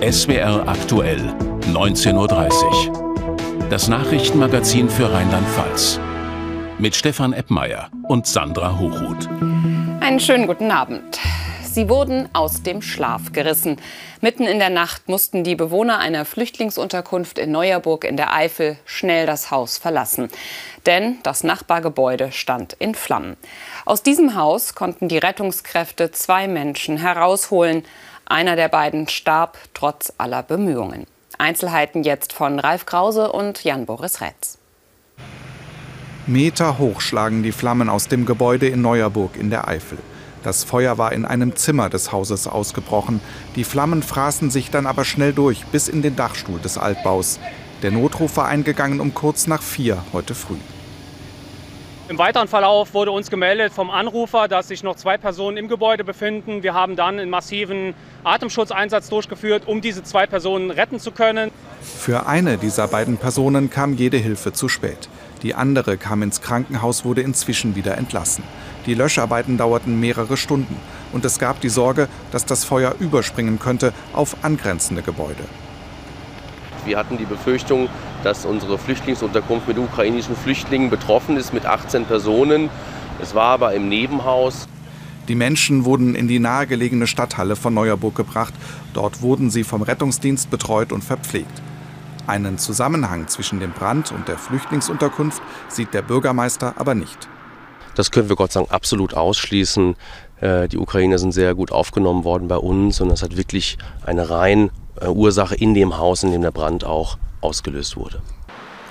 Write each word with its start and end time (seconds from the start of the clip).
SWR 0.00 0.66
aktuell, 0.66 1.20
19.30 1.74 2.88
Uhr. 2.88 3.68
Das 3.68 3.88
Nachrichtenmagazin 3.88 4.88
für 4.88 5.12
Rheinland-Pfalz. 5.12 6.00
Mit 6.78 6.96
Stefan 6.96 7.34
Eppmeier 7.34 7.90
und 8.08 8.26
Sandra 8.26 8.78
Hochhuth. 8.78 9.28
Einen 10.00 10.20
schönen 10.20 10.46
guten 10.46 10.70
Abend. 10.70 11.20
Sie 11.62 11.90
wurden 11.90 12.30
aus 12.34 12.62
dem 12.62 12.80
Schlaf 12.80 13.32
gerissen. 13.32 13.76
Mitten 14.22 14.44
in 14.44 14.58
der 14.58 14.70
Nacht 14.70 15.08
mussten 15.08 15.44
die 15.44 15.54
Bewohner 15.54 15.98
einer 15.98 16.24
Flüchtlingsunterkunft 16.24 17.38
in 17.38 17.50
Neuerburg 17.50 18.04
in 18.04 18.16
der 18.16 18.34
Eifel 18.34 18.78
schnell 18.86 19.26
das 19.26 19.50
Haus 19.50 19.76
verlassen. 19.76 20.30
Denn 20.86 21.18
das 21.22 21.44
Nachbargebäude 21.44 22.32
stand 22.32 22.74
in 22.74 22.94
Flammen. 22.94 23.36
Aus 23.84 24.02
diesem 24.02 24.36
Haus 24.36 24.74
konnten 24.74 25.08
die 25.08 25.18
Rettungskräfte 25.18 26.12
zwei 26.12 26.46
Menschen 26.46 26.98
herausholen. 26.98 27.84
Einer 28.24 28.54
der 28.54 28.68
beiden 28.68 29.08
starb 29.08 29.58
trotz 29.74 30.12
aller 30.18 30.42
Bemühungen. 30.44 31.06
Einzelheiten 31.38 32.04
jetzt 32.04 32.32
von 32.32 32.60
Ralf 32.60 32.86
Krause 32.86 33.32
und 33.32 33.64
Jan-Boris 33.64 34.20
Retz. 34.20 34.58
Meter 36.28 36.78
hoch 36.78 37.00
schlagen 37.00 37.42
die 37.42 37.50
Flammen 37.50 37.88
aus 37.88 38.06
dem 38.06 38.24
Gebäude 38.24 38.68
in 38.68 38.80
Neuerburg 38.80 39.36
in 39.36 39.50
der 39.50 39.66
Eifel. 39.66 39.98
Das 40.44 40.62
Feuer 40.62 40.98
war 40.98 41.12
in 41.12 41.24
einem 41.24 41.56
Zimmer 41.56 41.88
des 41.90 42.12
Hauses 42.12 42.46
ausgebrochen. 42.46 43.20
Die 43.56 43.64
Flammen 43.64 44.04
fraßen 44.04 44.50
sich 44.50 44.70
dann 44.70 44.86
aber 44.86 45.04
schnell 45.04 45.32
durch 45.32 45.64
bis 45.66 45.88
in 45.88 46.02
den 46.02 46.14
Dachstuhl 46.14 46.60
des 46.60 46.78
Altbaus. 46.78 47.40
Der 47.82 47.90
Notruf 47.90 48.36
war 48.36 48.46
eingegangen 48.46 49.00
um 49.00 49.14
kurz 49.14 49.48
nach 49.48 49.62
vier 49.62 50.04
heute 50.12 50.36
früh. 50.36 50.58
Im 52.08 52.18
weiteren 52.18 52.48
Verlauf 52.48 52.94
wurde 52.94 53.12
uns 53.12 53.30
gemeldet 53.30 53.72
vom 53.72 53.88
Anrufer, 53.88 54.48
dass 54.48 54.68
sich 54.68 54.82
noch 54.82 54.96
zwei 54.96 55.16
Personen 55.18 55.56
im 55.56 55.68
Gebäude 55.68 56.02
befinden. 56.02 56.64
Wir 56.64 56.74
haben 56.74 56.96
dann 56.96 57.20
einen 57.20 57.30
massiven 57.30 57.94
Atemschutzeinsatz 58.24 59.08
durchgeführt, 59.08 59.62
um 59.66 59.80
diese 59.80 60.02
zwei 60.02 60.26
Personen 60.26 60.72
retten 60.72 60.98
zu 60.98 61.12
können. 61.12 61.52
Für 61.80 62.26
eine 62.26 62.58
dieser 62.58 62.88
beiden 62.88 63.18
Personen 63.18 63.70
kam 63.70 63.94
jede 63.94 64.16
Hilfe 64.16 64.52
zu 64.52 64.68
spät. 64.68 65.08
Die 65.42 65.54
andere 65.54 65.96
kam 65.96 66.22
ins 66.22 66.40
Krankenhaus, 66.40 67.04
wurde 67.04 67.22
inzwischen 67.22 67.76
wieder 67.76 67.96
entlassen. 67.96 68.42
Die 68.86 68.94
Löscharbeiten 68.94 69.56
dauerten 69.56 70.00
mehrere 70.00 70.36
Stunden 70.36 70.76
und 71.12 71.24
es 71.24 71.38
gab 71.38 71.60
die 71.60 71.68
Sorge, 71.68 72.08
dass 72.32 72.44
das 72.44 72.64
Feuer 72.64 72.96
überspringen 72.98 73.60
könnte 73.60 73.92
auf 74.12 74.36
angrenzende 74.42 75.02
Gebäude. 75.02 75.44
Wir 76.84 76.98
hatten 76.98 77.16
die 77.16 77.26
Befürchtung, 77.26 77.88
dass 78.22 78.44
unsere 78.44 78.78
Flüchtlingsunterkunft 78.78 79.68
mit 79.68 79.78
ukrainischen 79.78 80.36
Flüchtlingen 80.36 80.90
betroffen 80.90 81.36
ist, 81.36 81.52
mit 81.52 81.66
18 81.66 82.04
Personen. 82.04 82.70
Es 83.20 83.34
war 83.34 83.46
aber 83.46 83.74
im 83.74 83.88
Nebenhaus. 83.88 84.68
Die 85.28 85.34
Menschen 85.34 85.84
wurden 85.84 86.14
in 86.14 86.26
die 86.26 86.40
nahegelegene 86.40 87.06
Stadthalle 87.06 87.56
von 87.56 87.74
Neuerburg 87.74 88.14
gebracht. 88.14 88.54
Dort 88.92 89.22
wurden 89.22 89.50
sie 89.50 89.64
vom 89.64 89.82
Rettungsdienst 89.82 90.50
betreut 90.50 90.92
und 90.92 91.04
verpflegt. 91.04 91.62
Einen 92.26 92.58
Zusammenhang 92.58 93.28
zwischen 93.28 93.60
dem 93.60 93.72
Brand 93.72 94.12
und 94.12 94.28
der 94.28 94.38
Flüchtlingsunterkunft 94.38 95.42
sieht 95.68 95.94
der 95.94 96.02
Bürgermeister 96.02 96.74
aber 96.76 96.94
nicht. 96.94 97.28
Das 97.94 98.10
können 98.10 98.28
wir 98.28 98.36
Gott 98.36 98.52
sei 98.52 98.60
Dank 98.60 98.72
absolut 98.72 99.14
ausschließen. 99.14 99.96
Äh, 100.40 100.68
die 100.68 100.78
Ukrainer 100.78 101.18
sind 101.18 101.32
sehr 101.32 101.54
gut 101.54 101.72
aufgenommen 101.72 102.24
worden 102.24 102.48
bei 102.48 102.56
uns 102.56 103.00
und 103.00 103.08
das 103.08 103.22
hat 103.22 103.36
wirklich 103.36 103.76
eine 104.04 104.30
rein 104.30 104.70
äh, 105.00 105.08
Ursache 105.08 105.54
in 105.54 105.74
dem 105.74 105.98
Haus, 105.98 106.22
in 106.22 106.32
dem 106.32 106.42
der 106.42 106.52
Brand 106.52 106.84
auch 106.84 107.18
ausgelöst 107.42 107.96
wurde. 107.96 108.22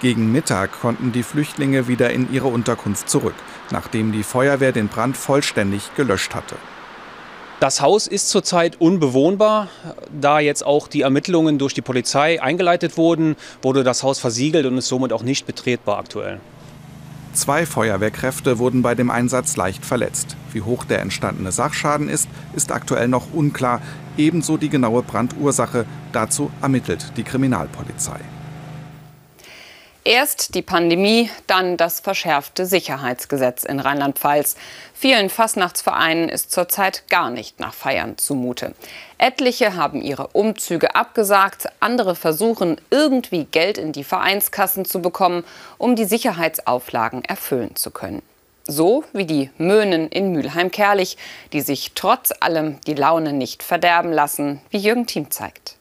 Gegen 0.01 0.31
Mittag 0.31 0.71
konnten 0.81 1.11
die 1.11 1.23
Flüchtlinge 1.23 1.87
wieder 1.87 2.11
in 2.11 2.33
ihre 2.33 2.47
Unterkunft 2.47 3.09
zurück, 3.09 3.35
nachdem 3.69 4.11
die 4.11 4.23
Feuerwehr 4.23 4.71
den 4.71 4.87
Brand 4.87 5.15
vollständig 5.15 5.95
gelöscht 5.95 6.33
hatte. 6.33 6.55
Das 7.59 7.79
Haus 7.79 8.07
ist 8.07 8.29
zurzeit 8.29 8.81
unbewohnbar. 8.81 9.67
Da 10.19 10.39
jetzt 10.39 10.65
auch 10.65 10.87
die 10.87 11.01
Ermittlungen 11.01 11.59
durch 11.59 11.75
die 11.75 11.83
Polizei 11.83 12.41
eingeleitet 12.41 12.97
wurden, 12.97 13.35
wurde 13.61 13.83
das 13.83 14.01
Haus 14.01 14.17
versiegelt 14.17 14.65
und 14.65 14.79
ist 14.79 14.87
somit 14.87 15.13
auch 15.13 15.21
nicht 15.21 15.45
betretbar 15.45 15.99
aktuell. 15.99 16.39
Zwei 17.33 17.67
Feuerwehrkräfte 17.67 18.57
wurden 18.57 18.81
bei 18.81 18.95
dem 18.95 19.11
Einsatz 19.11 19.55
leicht 19.55 19.85
verletzt. 19.85 20.35
Wie 20.51 20.63
hoch 20.63 20.83
der 20.83 21.01
entstandene 21.01 21.51
Sachschaden 21.51 22.09
ist, 22.09 22.27
ist 22.55 22.71
aktuell 22.71 23.07
noch 23.07 23.31
unklar. 23.31 23.79
Ebenso 24.17 24.57
die 24.57 24.69
genaue 24.69 25.03
Brandursache. 25.03 25.85
Dazu 26.11 26.49
ermittelt 26.63 27.13
die 27.15 27.23
Kriminalpolizei. 27.23 28.19
Erst 30.03 30.55
die 30.55 30.63
Pandemie, 30.63 31.29
dann 31.45 31.77
das 31.77 31.99
verschärfte 31.99 32.65
Sicherheitsgesetz 32.65 33.63
in 33.63 33.79
Rheinland-Pfalz. 33.79 34.55
Vielen 34.95 35.29
Fastnachtsvereinen 35.29 36.27
ist 36.27 36.51
zurzeit 36.51 37.03
gar 37.07 37.29
nicht 37.29 37.59
nach 37.59 37.75
Feiern 37.75 38.17
zumute. 38.17 38.73
Etliche 39.19 39.75
haben 39.75 40.01
ihre 40.01 40.29
Umzüge 40.29 40.95
abgesagt, 40.95 41.67
andere 41.79 42.15
versuchen 42.15 42.81
irgendwie 42.89 43.43
Geld 43.43 43.77
in 43.77 43.91
die 43.91 44.03
Vereinskassen 44.03 44.85
zu 44.85 45.03
bekommen, 45.03 45.43
um 45.77 45.95
die 45.95 46.05
Sicherheitsauflagen 46.05 47.23
erfüllen 47.23 47.75
zu 47.75 47.91
können. 47.91 48.23
So 48.65 49.03
wie 49.13 49.25
die 49.25 49.51
Möhnen 49.59 50.07
in 50.09 50.31
Mülheim-Kerlich, 50.31 51.17
die 51.53 51.61
sich 51.61 51.91
trotz 51.93 52.33
allem 52.39 52.81
die 52.87 52.95
Laune 52.95 53.33
nicht 53.33 53.61
verderben 53.61 54.11
lassen, 54.11 54.61
wie 54.71 54.79
Jürgen 54.79 55.05
Thiem 55.05 55.29
zeigt. 55.29 55.75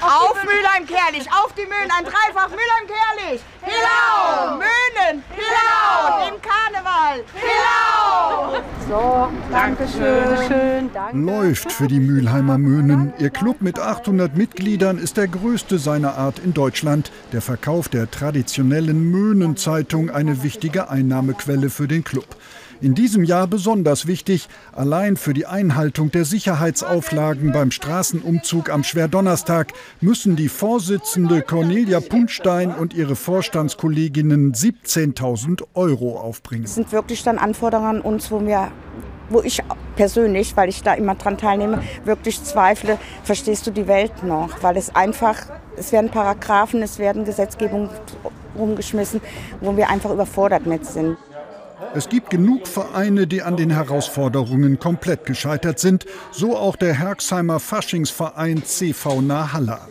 Auf 0.00 0.36
Mülheim-Kerlich, 0.44 1.26
auf 1.32 1.52
die 1.54 1.62
Möhnen, 1.62 1.90
ein 1.90 2.04
Dreifach 2.04 2.50
Mülheim-Kerlich. 2.50 3.40
Hilau! 3.62 4.56
Möhnen, 4.56 5.22
Hilau! 5.34 6.28
Im 6.28 6.40
Karneval, 6.42 7.24
Hilau! 7.34 8.62
So, 8.88 9.28
danke 9.50 9.88
schön. 9.88 10.90
Läuft 11.12 11.72
für 11.72 11.88
die 11.88 11.98
Mülheimer 11.98 12.58
Möhnen. 12.58 13.12
Ihr 13.18 13.30
Club 13.30 13.60
mit 13.60 13.80
800 13.80 14.36
Mitgliedern 14.36 14.98
ist 14.98 15.16
der 15.16 15.26
größte 15.26 15.78
seiner 15.78 16.16
Art 16.16 16.38
in 16.38 16.54
Deutschland. 16.54 17.10
Der 17.32 17.42
Verkauf 17.42 17.88
der 17.88 18.10
traditionellen 18.10 19.10
Möhnenzeitung 19.10 20.10
eine 20.10 20.42
wichtige 20.44 20.88
Einnahmequelle 20.88 21.70
für 21.70 21.88
den 21.88 22.04
Club. 22.04 22.36
In 22.80 22.94
diesem 22.94 23.24
Jahr 23.24 23.46
besonders 23.46 24.06
wichtig, 24.06 24.48
allein 24.72 25.16
für 25.16 25.32
die 25.32 25.46
Einhaltung 25.46 26.10
der 26.10 26.26
Sicherheitsauflagen 26.26 27.52
beim 27.52 27.70
Straßenumzug 27.70 28.68
am 28.70 28.84
Schwerdonnerstag 28.84 29.72
müssen 30.02 30.36
die 30.36 30.50
Vorsitzende 30.50 31.40
Cornelia 31.40 32.00
Punstein 32.00 32.74
und 32.74 32.92
ihre 32.92 33.16
Vorstandskolleginnen 33.16 34.52
17.000 34.52 35.64
Euro 35.72 36.20
aufbringen. 36.20 36.64
Das 36.64 36.74
sind 36.74 36.92
wirklich 36.92 37.22
dann 37.22 37.38
Anforderungen 37.38 37.96
an 37.96 38.00
uns, 38.02 38.30
wo 38.30 38.44
wir 38.44 38.70
wo 39.28 39.42
ich 39.42 39.60
persönlich, 39.96 40.56
weil 40.56 40.68
ich 40.68 40.84
da 40.84 40.94
immer 40.94 41.16
dran 41.16 41.36
teilnehme, 41.36 41.82
wirklich 42.04 42.44
zweifle, 42.44 42.96
verstehst 43.24 43.66
du 43.66 43.72
die 43.72 43.88
Welt 43.88 44.22
noch? 44.22 44.62
Weil 44.62 44.76
es 44.76 44.94
einfach, 44.94 45.36
es 45.76 45.90
werden 45.90 46.10
Paragraphen, 46.10 46.80
es 46.82 47.00
werden 47.00 47.24
Gesetzgebungen 47.24 47.88
rumgeschmissen, 48.56 49.20
wo 49.60 49.76
wir 49.76 49.90
einfach 49.90 50.12
überfordert 50.12 50.66
mit 50.66 50.86
sind. 50.86 51.16
Es 51.94 52.08
gibt 52.08 52.30
genug 52.30 52.66
Vereine, 52.66 53.26
die 53.26 53.42
an 53.42 53.56
den 53.56 53.70
Herausforderungen 53.70 54.78
komplett 54.78 55.26
gescheitert 55.26 55.78
sind, 55.78 56.06
so 56.30 56.56
auch 56.56 56.76
der 56.76 56.94
Herxheimer 56.94 57.60
Faschingsverein 57.60 58.64
CV 58.64 59.20
Nahalla. 59.20 59.88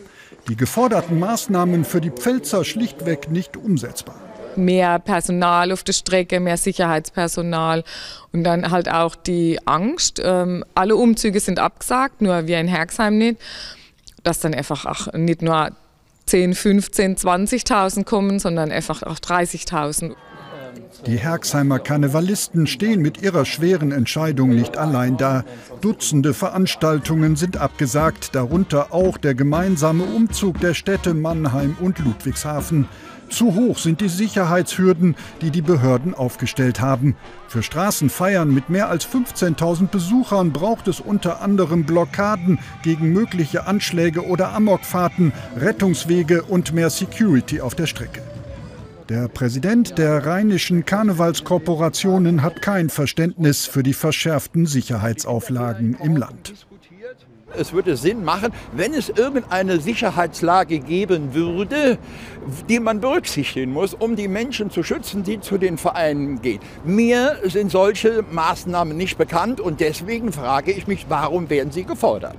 Die 0.48 0.56
geforderten 0.56 1.18
Maßnahmen 1.18 1.84
für 1.84 2.00
die 2.00 2.10
Pfälzer 2.10 2.64
schlichtweg 2.64 3.30
nicht 3.30 3.56
umsetzbar 3.56 4.16
mehr 4.56 4.98
Personal 4.98 5.70
auf 5.70 5.82
der 5.82 5.92
Strecke, 5.92 6.40
mehr 6.40 6.56
Sicherheitspersonal 6.56 7.84
und 8.32 8.44
dann 8.44 8.70
halt 8.70 8.90
auch 8.90 9.14
die 9.14 9.58
Angst. 9.66 10.20
Ähm, 10.24 10.64
alle 10.74 10.96
Umzüge 10.96 11.40
sind 11.40 11.58
abgesagt, 11.58 12.22
nur 12.22 12.46
wir 12.46 12.58
in 12.58 12.68
Herxheim 12.68 13.18
nicht. 13.18 13.38
Dass 14.22 14.40
dann 14.40 14.54
einfach 14.54 14.86
auch 14.86 15.12
nicht 15.12 15.42
nur 15.42 15.72
10, 16.26 16.54
15, 16.54 17.16
20.000 17.16 18.04
kommen, 18.04 18.38
sondern 18.38 18.72
einfach 18.72 19.02
auch 19.02 19.18
30.000. 19.18 20.14
Die 21.06 21.18
Herxheimer 21.18 21.78
Karnevalisten 21.78 22.66
stehen 22.66 23.00
mit 23.00 23.22
ihrer 23.22 23.44
schweren 23.44 23.92
Entscheidung 23.92 24.50
nicht 24.50 24.76
allein 24.76 25.16
da. 25.16 25.44
Dutzende 25.80 26.34
Veranstaltungen 26.34 27.36
sind 27.36 27.58
abgesagt, 27.58 28.34
darunter 28.34 28.92
auch 28.92 29.16
der 29.16 29.36
gemeinsame 29.36 30.02
Umzug 30.02 30.58
der 30.58 30.74
Städte 30.74 31.14
Mannheim 31.14 31.76
und 31.80 32.00
Ludwigshafen. 32.00 32.88
Zu 33.28 33.54
hoch 33.54 33.78
sind 33.78 34.00
die 34.00 34.08
Sicherheitshürden, 34.08 35.14
die 35.42 35.50
die 35.50 35.62
Behörden 35.62 36.12
aufgestellt 36.12 36.80
haben. 36.80 37.14
Für 37.46 37.62
Straßenfeiern 37.62 38.52
mit 38.52 38.68
mehr 38.68 38.88
als 38.88 39.06
15.000 39.06 39.86
Besuchern 39.86 40.52
braucht 40.52 40.88
es 40.88 40.98
unter 40.98 41.40
anderem 41.40 41.84
Blockaden 41.84 42.58
gegen 42.82 43.12
mögliche 43.12 43.68
Anschläge 43.68 44.26
oder 44.26 44.52
Amokfahrten, 44.52 45.32
Rettungswege 45.56 46.42
und 46.42 46.72
mehr 46.72 46.90
Security 46.90 47.60
auf 47.60 47.76
der 47.76 47.86
Strecke. 47.86 48.22
Der 49.08 49.28
Präsident 49.28 49.98
der 49.98 50.26
rheinischen 50.26 50.84
Karnevalskorporationen 50.84 52.42
hat 52.42 52.60
kein 52.60 52.90
Verständnis 52.90 53.64
für 53.64 53.84
die 53.84 53.92
verschärften 53.92 54.66
Sicherheitsauflagen 54.66 55.96
im 56.02 56.16
Land. 56.16 56.54
Es 57.56 57.72
würde 57.72 57.96
Sinn 57.96 58.24
machen, 58.24 58.52
wenn 58.72 58.92
es 58.92 59.08
irgendeine 59.08 59.78
Sicherheitslage 59.78 60.80
geben 60.80 61.34
würde, 61.34 61.98
die 62.68 62.80
man 62.80 63.00
berücksichtigen 63.00 63.72
muss, 63.72 63.94
um 63.94 64.16
die 64.16 64.26
Menschen 64.26 64.70
zu 64.70 64.82
schützen, 64.82 65.22
die 65.22 65.40
zu 65.40 65.56
den 65.56 65.78
Vereinen 65.78 66.42
gehen. 66.42 66.58
Mir 66.84 67.36
sind 67.44 67.70
solche 67.70 68.24
Maßnahmen 68.28 68.96
nicht 68.96 69.18
bekannt 69.18 69.60
und 69.60 69.78
deswegen 69.78 70.32
frage 70.32 70.72
ich 70.72 70.88
mich, 70.88 71.06
warum 71.08 71.48
werden 71.48 71.70
sie 71.70 71.84
gefordert? 71.84 72.36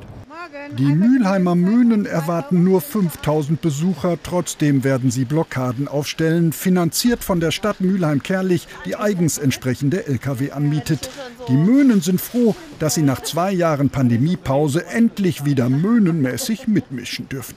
Die 0.77 0.83
Mülheimer 0.83 1.55
Möhnen 1.55 2.05
erwarten 2.05 2.63
nur 2.63 2.81
5000 2.81 3.61
Besucher. 3.61 4.17
Trotzdem 4.21 4.83
werden 4.83 5.11
sie 5.11 5.25
Blockaden 5.25 5.88
aufstellen, 5.88 6.53
finanziert 6.53 7.23
von 7.23 7.39
der 7.39 7.51
Stadt 7.51 7.81
Mülheim-Kerlich, 7.81 8.67
die 8.85 8.95
eigens 8.95 9.38
entsprechende 9.38 10.05
Lkw 10.05 10.51
anmietet. 10.51 11.09
Die 11.47 11.57
Möhnen 11.57 12.01
sind 12.01 12.21
froh, 12.21 12.55
dass 12.79 12.95
sie 12.95 13.01
nach 13.01 13.21
zwei 13.21 13.51
Jahren 13.51 13.89
Pandemiepause 13.89 14.85
endlich 14.85 15.45
wieder 15.45 15.69
möhnenmäßig 15.69 16.67
mitmischen 16.67 17.27
dürfen. 17.29 17.55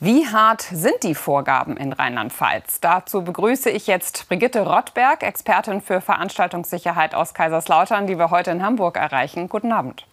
Wie 0.00 0.26
hart 0.26 0.62
sind 0.62 1.02
die 1.02 1.14
Vorgaben 1.14 1.76
in 1.76 1.92
Rheinland-Pfalz? 1.92 2.80
Dazu 2.80 3.22
begrüße 3.22 3.70
ich 3.70 3.86
jetzt 3.86 4.28
Brigitte 4.28 4.60
Rottberg, 4.60 5.22
Expertin 5.22 5.80
für 5.80 6.00
Veranstaltungssicherheit 6.00 7.14
aus 7.14 7.32
Kaiserslautern, 7.32 8.06
die 8.06 8.18
wir 8.18 8.30
heute 8.30 8.50
in 8.50 8.62
Hamburg 8.62 8.96
erreichen. 8.96 9.48
Guten 9.48 9.72
Abend. 9.72 10.06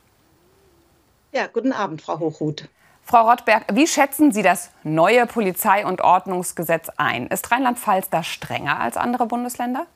Ja, 1.34 1.48
guten 1.48 1.72
Abend, 1.72 2.02
Frau 2.02 2.20
Hochhuth. 2.20 2.68
Frau 3.04 3.30
Rottberg, 3.30 3.66
wie 3.74 3.88
schätzen 3.88 4.32
Sie 4.32 4.42
das 4.42 4.70
neue 4.84 5.26
Polizei- 5.26 5.86
und 5.86 6.02
Ordnungsgesetz 6.02 6.90
ein? 6.98 7.28
Ist 7.28 7.52
Rheinland-Pfalz 7.52 8.10
da 8.10 8.24
strenger 8.24 8.80
als 8.80 8.98
andere 8.98 9.26
Bundesländer? 9.26 9.88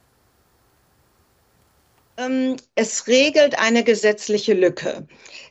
Ähm, 2.18 2.56
es 2.76 3.08
regelt 3.08 3.60
eine 3.60 3.84
gesetzliche 3.84 4.54
Lücke. 4.54 5.06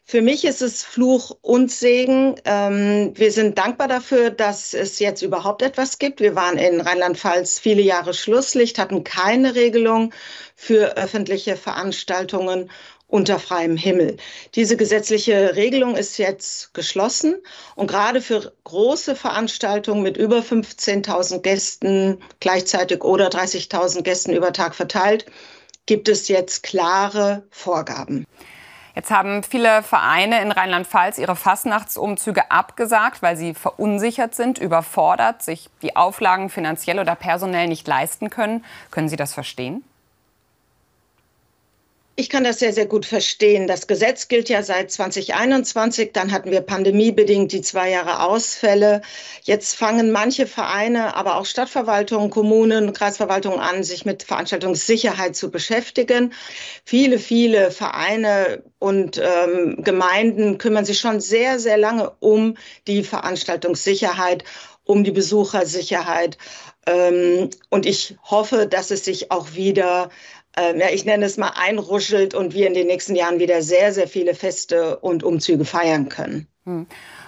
Für 0.07 0.23
mich 0.23 0.45
ist 0.45 0.63
es 0.63 0.83
Fluch 0.83 1.37
und 1.43 1.71
Segen. 1.71 2.37
Ähm, 2.47 3.13
wir 3.15 3.33
sind 3.33 3.59
dankbar 3.59 3.89
dafür, 3.89 4.31
dass 4.31 4.73
es 4.73 4.99
jetzt 4.99 5.21
überhaupt 5.23 5.61
etwas 5.61 5.99
gibt. 5.99 6.21
Wir 6.21 6.35
waren 6.35 6.57
in 6.57 6.81
Rheinland-Pfalz 6.81 7.59
viele 7.59 7.83
Jahre 7.83 8.15
Schlusslicht, 8.15 8.79
hatten 8.79 9.05
keine 9.05 9.55
Regelung 9.55 10.13
für 10.57 10.97
öffentliche 10.97 11.57
Veranstaltungen 11.57 12.71
unter 13.07 13.39
freiem 13.39 13.77
Himmel. 13.77 14.17
Diese 14.55 14.77
gesetzliche 14.77 15.57
Regelung 15.57 15.97
ist 15.97 16.19
jetzt 16.19 16.75
geschlossen 16.75 17.37
und 17.77 17.87
gerade 17.87 18.21
für 18.21 18.53
große 18.65 19.15
Veranstaltungen 19.15 20.03
mit 20.03 20.17
über 20.17 20.39
15.000 20.39 21.41
Gästen 21.41 22.19
gleichzeitig 22.41 23.05
oder 23.05 23.29
30.000 23.29 24.03
Gästen 24.03 24.33
über 24.33 24.53
Tag 24.53 24.75
verteilt 24.75 25.27
gibt 25.87 26.09
es 26.09 26.29
jetzt 26.29 26.63
klare 26.63 27.45
Vorgaben. 27.51 28.27
Jetzt 28.95 29.11
haben 29.11 29.43
viele 29.43 29.83
Vereine 29.83 30.41
in 30.41 30.53
Rheinland-Pfalz 30.53 31.19
ihre 31.19 31.35
Fastnachtsumzüge 31.35 32.51
abgesagt, 32.53 33.23
weil 33.23 33.37
sie 33.37 33.53
verunsichert 33.53 34.37
sind, 34.37 34.59
überfordert, 34.59 35.43
sich 35.43 35.69
die 35.83 35.97
Auflagen 35.97 36.49
finanziell 36.49 37.01
oder 37.01 37.17
personell 37.17 37.67
nicht 37.67 37.89
leisten 37.89 38.31
können. 38.31 38.65
Können 38.93 39.09
Sie 39.09 39.17
das 39.17 39.35
verstehen? 39.35 39.83
Ich 42.17 42.29
kann 42.31 42.45
das 42.45 42.61
sehr, 42.61 42.73
sehr 42.73 42.87
gut 42.87 43.07
verstehen. 43.07 43.67
Das 43.67 43.89
Gesetz 43.89 44.29
gilt 44.29 44.49
ja 44.49 44.63
seit 44.63 44.93
2021. 44.93 46.13
Dann 46.13 46.31
hatten 46.31 46.53
wir 46.53 46.61
pandemiebedingt 46.61 47.51
die 47.51 47.61
zwei 47.61 47.91
Jahre 47.91 48.23
Ausfälle. 48.23 49.03
Jetzt 49.43 49.75
fangen 49.75 50.13
manche 50.13 50.47
Vereine, 50.47 51.17
aber 51.17 51.37
auch 51.37 51.45
Stadtverwaltungen, 51.45 52.31
Kommunen, 52.31 52.93
Kreisverwaltungen 52.93 53.59
an, 53.59 53.83
sich 53.83 54.05
mit 54.05 54.23
Veranstaltungssicherheit 54.23 55.35
zu 55.35 55.51
beschäftigen. 55.51 56.33
Viele, 56.85 57.19
viele 57.19 57.73
Vereine 57.73 58.63
und 58.79 59.21
ähm, 59.21 59.83
Gemeinden 59.83 60.59
kümmern 60.59 60.85
sich 60.85 61.01
schon 61.01 61.19
sehr, 61.19 61.59
sehr 61.59 61.79
lange 61.79 62.13
um 62.21 62.57
die 62.87 63.03
Veranstaltungssicherheit, 63.03 64.45
um 64.85 65.03
die 65.03 65.11
Besuchersicherheit. 65.11 66.39
Ähm, 66.87 67.51
und 67.71 67.87
ich 67.87 68.15
hoffe, 68.23 68.69
dass 68.69 68.93
es 68.93 69.05
sich 69.05 69.33
auch 69.33 69.55
wieder 69.55 70.11
ähm, 70.57 70.81
ja, 70.81 70.89
ich 70.91 71.05
nenne 71.05 71.25
es 71.25 71.37
mal 71.37 71.53
einruschelt 71.57 72.35
und 72.35 72.55
wir 72.55 72.67
in 72.67 72.75
den 72.75 72.87
nächsten 72.87 73.17
Jahren 73.17 73.39
wieder 73.39 73.63
sehr, 73.63 73.93
sehr 73.93 74.09
viele 74.09 74.35
Feste 74.35 74.99
und 74.99 75.23
Umzüge 75.23 75.65
feiern 75.65 76.09
können. 76.09 76.47
Hm. 76.65 76.87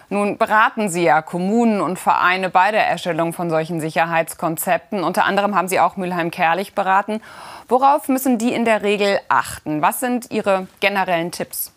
Nun 0.09 0.39
beraten 0.39 0.89
Sie 0.89 1.03
ja 1.03 1.21
Kommunen 1.21 1.81
und 1.81 1.99
Vereine 1.99 2.49
bei 2.49 2.71
der 2.71 2.87
Erstellung 2.87 3.33
von 3.33 3.51
solchen 3.51 3.81
Sicherheitskonzepten. 3.81 5.03
Unter 5.03 5.25
anderem 5.25 5.57
haben 5.57 5.67
Sie 5.67 5.81
auch 5.81 5.97
Mülheim-Kerlich 5.97 6.75
beraten. 6.75 7.21
Worauf 7.69 8.09
müssen 8.09 8.39
die 8.39 8.53
in 8.53 8.65
der 8.65 8.83
Regel 8.83 9.19
achten? 9.29 9.83
Was 9.83 9.99
sind 9.99 10.31
Ihre 10.31 10.69
generellen 10.79 11.33
Tipps? 11.33 11.73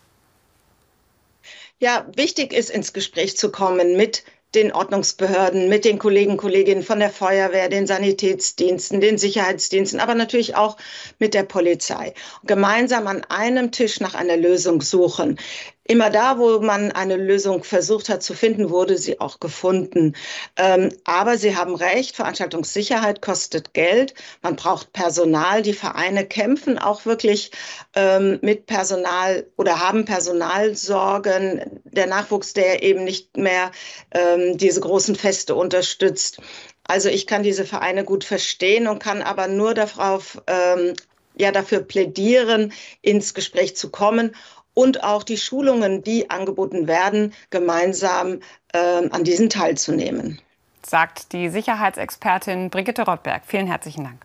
Ja, 1.80 2.04
wichtig 2.14 2.52
ist, 2.52 2.70
ins 2.70 2.92
Gespräch 2.92 3.36
zu 3.36 3.50
kommen 3.50 3.96
mit 3.96 4.22
den 4.54 4.72
Ordnungsbehörden, 4.72 5.68
mit 5.68 5.84
den 5.84 5.98
Kollegen, 5.98 6.36
Kolleginnen 6.36 6.82
von 6.82 6.98
der 6.98 7.10
Feuerwehr, 7.10 7.68
den 7.68 7.86
Sanitätsdiensten, 7.86 9.00
den 9.00 9.18
Sicherheitsdiensten, 9.18 10.00
aber 10.00 10.14
natürlich 10.14 10.56
auch 10.56 10.76
mit 11.18 11.34
der 11.34 11.44
Polizei. 11.44 12.14
Gemeinsam 12.44 13.06
an 13.06 13.24
einem 13.28 13.70
Tisch 13.70 14.00
nach 14.00 14.14
einer 14.14 14.36
Lösung 14.36 14.82
suchen. 14.82 15.38
Immer 15.84 16.10
da, 16.10 16.38
wo 16.38 16.60
man 16.60 16.92
eine 16.92 17.16
Lösung 17.16 17.64
versucht 17.64 18.10
hat 18.10 18.22
zu 18.22 18.34
finden, 18.34 18.70
wurde 18.70 18.98
sie 18.98 19.18
auch 19.18 19.40
gefunden. 19.40 20.14
Ähm, 20.56 20.90
aber 21.04 21.38
Sie 21.38 21.56
haben 21.56 21.74
recht, 21.74 22.16
Veranstaltungssicherheit 22.16 23.22
kostet 23.22 23.72
Geld. 23.72 24.14
Man 24.42 24.56
braucht 24.56 24.92
Personal. 24.92 25.62
Die 25.62 25.72
Vereine 25.72 26.26
kämpfen 26.26 26.78
auch 26.78 27.06
wirklich 27.06 27.50
ähm, 27.96 28.38
mit 28.42 28.66
Personal 28.66 29.46
oder 29.56 29.80
haben 29.80 30.04
Personalsorgen. 30.04 31.80
Der 31.84 32.06
Nachwuchs, 32.06 32.52
der 32.52 32.82
eben 32.82 33.04
nicht 33.04 33.36
mehr 33.38 33.72
ähm, 34.12 34.58
diese 34.58 34.80
großen 34.80 35.16
Feste 35.16 35.54
unterstützt. 35.54 36.40
Also 36.84 37.08
ich 37.08 37.26
kann 37.26 37.42
diese 37.42 37.64
Vereine 37.64 38.04
gut 38.04 38.24
verstehen 38.24 38.86
und 38.86 39.02
kann 39.02 39.22
aber 39.22 39.48
nur 39.48 39.74
darauf 39.74 40.42
ähm, 40.46 40.94
ja 41.36 41.52
dafür 41.52 41.80
plädieren, 41.80 42.72
ins 43.00 43.32
Gespräch 43.32 43.76
zu 43.76 43.90
kommen 43.90 44.36
und 44.74 45.02
auch 45.02 45.22
die 45.22 45.36
Schulungen, 45.36 46.02
die 46.02 46.30
angeboten 46.30 46.86
werden, 46.86 47.34
gemeinsam 47.50 48.40
äh, 48.72 48.78
an 48.78 49.24
diesen 49.24 49.50
teilzunehmen. 49.50 50.40
Sagt 50.86 51.32
die 51.32 51.48
Sicherheitsexpertin 51.48 52.70
Brigitte 52.70 53.02
Rottberg. 53.02 53.42
Vielen 53.46 53.66
herzlichen 53.66 54.04
Dank. 54.04 54.24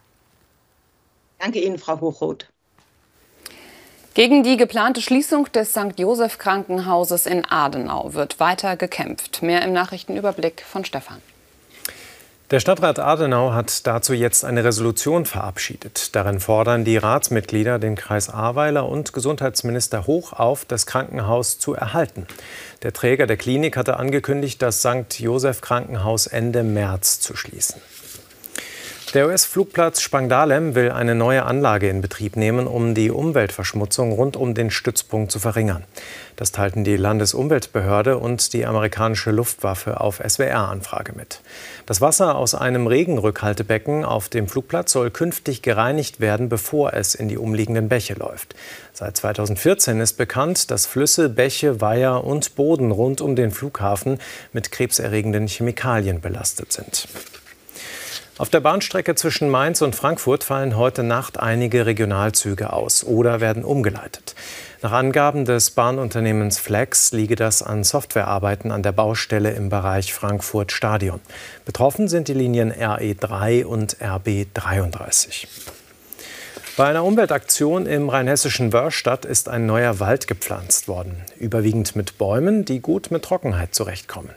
Danke 1.39 1.59
Ihnen, 1.59 1.77
Frau 1.77 1.99
Hochroth. 1.99 2.47
Gegen 4.13 4.43
die 4.43 4.55
geplante 4.55 5.01
Schließung 5.01 5.51
des 5.51 5.71
St. 5.71 5.97
Joseph 5.97 6.37
Krankenhauses 6.37 7.25
in 7.25 7.43
Adenau 7.43 8.13
wird 8.13 8.39
weiter 8.39 8.77
gekämpft. 8.77 9.41
Mehr 9.41 9.61
im 9.63 9.73
Nachrichtenüberblick 9.73 10.61
von 10.61 10.85
Stefan. 10.85 11.21
Der 12.51 12.59
Stadtrat 12.59 12.99
Adenau 12.99 13.53
hat 13.53 13.87
dazu 13.87 14.13
jetzt 14.13 14.45
eine 14.45 14.63
Resolution 14.63 15.25
verabschiedet. 15.25 16.15
Darin 16.15 16.39
fordern 16.39 16.85
die 16.85 16.97
Ratsmitglieder 16.97 17.79
den 17.79 17.95
Kreis 17.95 18.29
Ahrweiler 18.29 18.87
und 18.87 19.13
Gesundheitsminister 19.13 20.05
Hoch 20.05 20.31
auf, 20.31 20.63
das 20.63 20.85
Krankenhaus 20.85 21.57
zu 21.57 21.73
erhalten. 21.73 22.27
Der 22.83 22.93
Träger 22.93 23.25
der 23.25 23.37
Klinik 23.37 23.77
hatte 23.77 23.97
angekündigt, 23.97 24.61
das 24.61 24.81
St. 24.81 25.19
Joseph 25.19 25.61
Krankenhaus 25.61 26.27
Ende 26.27 26.61
März 26.61 27.19
zu 27.19 27.35
schließen. 27.35 27.81
Der 29.15 29.27
US-Flugplatz 29.27 30.01
Spangdahlem 30.01 30.75
will 30.75 30.91
eine 30.91 31.15
neue 31.15 31.45
Anlage 31.45 31.87
in 31.87 32.01
Betrieb 32.01 32.35
nehmen, 32.35 32.67
um 32.67 32.93
die 32.93 33.11
Umweltverschmutzung 33.11 34.11
rund 34.11 34.35
um 34.35 34.53
den 34.53 34.69
Stützpunkt 34.69 35.31
zu 35.31 35.39
verringern. 35.39 35.85
Das 36.35 36.51
teilten 36.51 36.83
die 36.83 36.97
Landesumweltbehörde 36.97 38.17
und 38.17 38.51
die 38.51 38.65
amerikanische 38.65 39.31
Luftwaffe 39.31 40.01
auf 40.01 40.21
SWR-Anfrage 40.27 41.13
mit. 41.15 41.39
Das 41.85 42.01
Wasser 42.01 42.35
aus 42.35 42.55
einem 42.55 42.87
Regenrückhaltebecken 42.87 44.03
auf 44.03 44.27
dem 44.27 44.49
Flugplatz 44.49 44.91
soll 44.91 45.11
künftig 45.11 45.61
gereinigt 45.61 46.19
werden, 46.19 46.49
bevor 46.49 46.93
es 46.93 47.15
in 47.15 47.29
die 47.29 47.37
umliegenden 47.37 47.87
Bäche 47.87 48.15
läuft. 48.15 48.53
Seit 48.91 49.15
2014 49.15 50.01
ist 50.01 50.17
bekannt, 50.17 50.71
dass 50.71 50.87
Flüsse, 50.87 51.29
Bäche, 51.29 51.79
Weiher 51.79 52.25
und 52.25 52.55
Boden 52.55 52.91
rund 52.91 53.21
um 53.21 53.37
den 53.37 53.51
Flughafen 53.51 54.19
mit 54.51 54.73
krebserregenden 54.73 55.47
Chemikalien 55.47 56.19
belastet 56.19 56.73
sind. 56.73 57.07
Auf 58.37 58.49
der 58.49 58.59
Bahnstrecke 58.59 59.15
zwischen 59.15 59.49
Mainz 59.49 59.81
und 59.81 59.95
Frankfurt 59.95 60.43
fallen 60.43 60.75
heute 60.75 61.03
Nacht 61.03 61.39
einige 61.39 61.85
Regionalzüge 61.85 62.73
aus 62.73 63.05
oder 63.05 63.39
werden 63.39 63.63
umgeleitet. 63.63 64.35
Nach 64.81 64.91
Angaben 64.91 65.45
des 65.45 65.71
Bahnunternehmens 65.71 66.59
Flex 66.59 67.13
liege 67.13 67.37
das 67.37 67.63
an 67.63 67.85
Softwarearbeiten 67.85 68.73
an 68.73 68.83
der 68.83 68.91
Baustelle 68.91 69.51
im 69.51 69.69
Bereich 69.69 70.13
Frankfurt 70.13 70.73
Stadion. 70.73 71.21
Betroffen 71.63 72.09
sind 72.09 72.27
die 72.27 72.33
Linien 72.33 72.73
RE3 72.73 73.63
und 73.63 73.95
RB33. 74.01 75.47
Bei 76.75 76.87
einer 76.89 77.05
Umweltaktion 77.05 77.85
im 77.85 78.09
rheinhessischen 78.09 78.73
Wörstadt 78.73 79.23
ist 79.23 79.47
ein 79.47 79.65
neuer 79.65 80.01
Wald 80.01 80.27
gepflanzt 80.27 80.89
worden, 80.89 81.15
überwiegend 81.39 81.95
mit 81.95 82.17
Bäumen, 82.17 82.65
die 82.65 82.81
gut 82.81 83.11
mit 83.11 83.23
Trockenheit 83.23 83.73
zurechtkommen. 83.73 84.31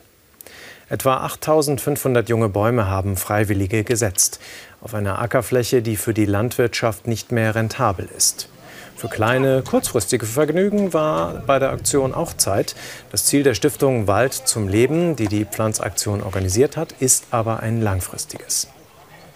Etwa 0.90 1.18
8500 1.18 2.30
junge 2.30 2.49
Bäume 2.49 2.88
haben 2.88 3.16
Freiwillige 3.18 3.85
gesetzt. 3.85 4.40
Auf 4.80 4.95
einer 4.95 5.21
Ackerfläche, 5.21 5.83
die 5.83 5.97
für 5.97 6.14
die 6.14 6.25
Landwirtschaft 6.25 7.07
nicht 7.07 7.30
mehr 7.30 7.54
rentabel 7.54 8.09
ist. 8.16 8.49
Für 8.97 9.09
kleine, 9.09 9.62
kurzfristige 9.62 10.25
Vergnügen 10.25 10.95
war 10.95 11.42
bei 11.47 11.59
der 11.59 11.71
Aktion 11.71 12.14
auch 12.14 12.33
Zeit. 12.33 12.75
Das 13.12 13.26
Ziel 13.26 13.42
der 13.42 13.54
Stiftung 13.54 14.07
Wald 14.07 14.33
zum 14.33 14.66
Leben, 14.66 15.14
die 15.14 15.28
die 15.28 15.45
Pflanzaktion 15.45 16.23
organisiert 16.23 16.78
hat, 16.78 16.92
ist 17.00 17.26
aber 17.30 17.61
ein 17.61 17.83
langfristiges. 17.83 18.68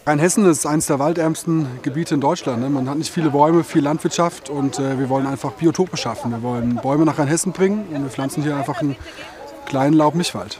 Rheinhessen 0.06 0.50
ist 0.50 0.66
eines 0.66 0.86
der 0.86 0.98
waldärmsten 0.98 1.66
Gebiete 1.82 2.14
in 2.14 2.20
Deutschland. 2.20 2.60
Ne? 2.60 2.70
Man 2.70 2.88
hat 2.88 2.96
nicht 2.96 3.12
viele 3.12 3.30
Bäume, 3.30 3.62
viel 3.62 3.82
Landwirtschaft 3.82 4.48
und 4.48 4.78
äh, 4.80 4.98
wir 4.98 5.08
wollen 5.10 5.26
einfach 5.26 5.52
Biotope 5.52 5.96
schaffen. 5.96 6.32
Wir 6.32 6.42
wollen 6.42 6.76
Bäume 6.76 7.04
nach 7.04 7.18
Rheinhessen 7.18 7.52
bringen 7.52 7.84
und 7.92 8.02
wir 8.02 8.10
pflanzen 8.10 8.42
hier 8.42 8.56
einfach 8.56 8.80
einen 8.80 8.96
kleinen 9.66 9.94
Laubmischwald. 9.94 10.58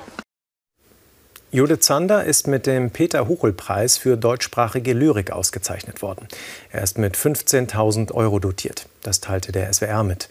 Judith 1.54 1.80
Zander 1.80 2.24
ist 2.24 2.46
mit 2.46 2.66
dem 2.66 2.90
Peter-Huchel-Preis 2.90 3.98
für 3.98 4.16
deutschsprachige 4.16 4.94
Lyrik 4.94 5.32
ausgezeichnet 5.32 6.00
worden. 6.00 6.26
Er 6.70 6.82
ist 6.82 6.96
mit 6.96 7.14
15.000 7.14 8.10
Euro 8.12 8.38
dotiert. 8.38 8.86
Das 9.02 9.20
teilte 9.20 9.52
der 9.52 9.70
SWR 9.70 10.02
mit. 10.02 10.30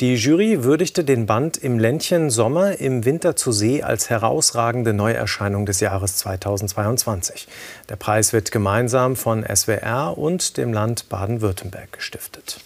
Die 0.00 0.16
Jury 0.16 0.64
würdigte 0.64 1.04
den 1.04 1.24
Band 1.24 1.56
Im 1.56 1.78
Ländchen 1.78 2.28
Sommer 2.28 2.78
im 2.80 3.06
Winter 3.06 3.34
zu 3.34 3.50
See 3.50 3.82
als 3.82 4.10
herausragende 4.10 4.92
Neuerscheinung 4.92 5.64
des 5.64 5.80
Jahres 5.80 6.18
2022. 6.18 7.48
Der 7.88 7.96
Preis 7.96 8.34
wird 8.34 8.52
gemeinsam 8.52 9.16
von 9.16 9.46
SWR 9.46 10.18
und 10.18 10.58
dem 10.58 10.74
Land 10.74 11.08
Baden-Württemberg 11.08 11.92
gestiftet. 11.92 12.60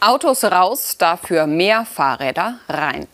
Autos 0.00 0.44
raus, 0.44 0.96
dafür 0.96 1.46
mehr 1.46 1.84
Fahrräder 1.84 2.54
rein. 2.70 3.06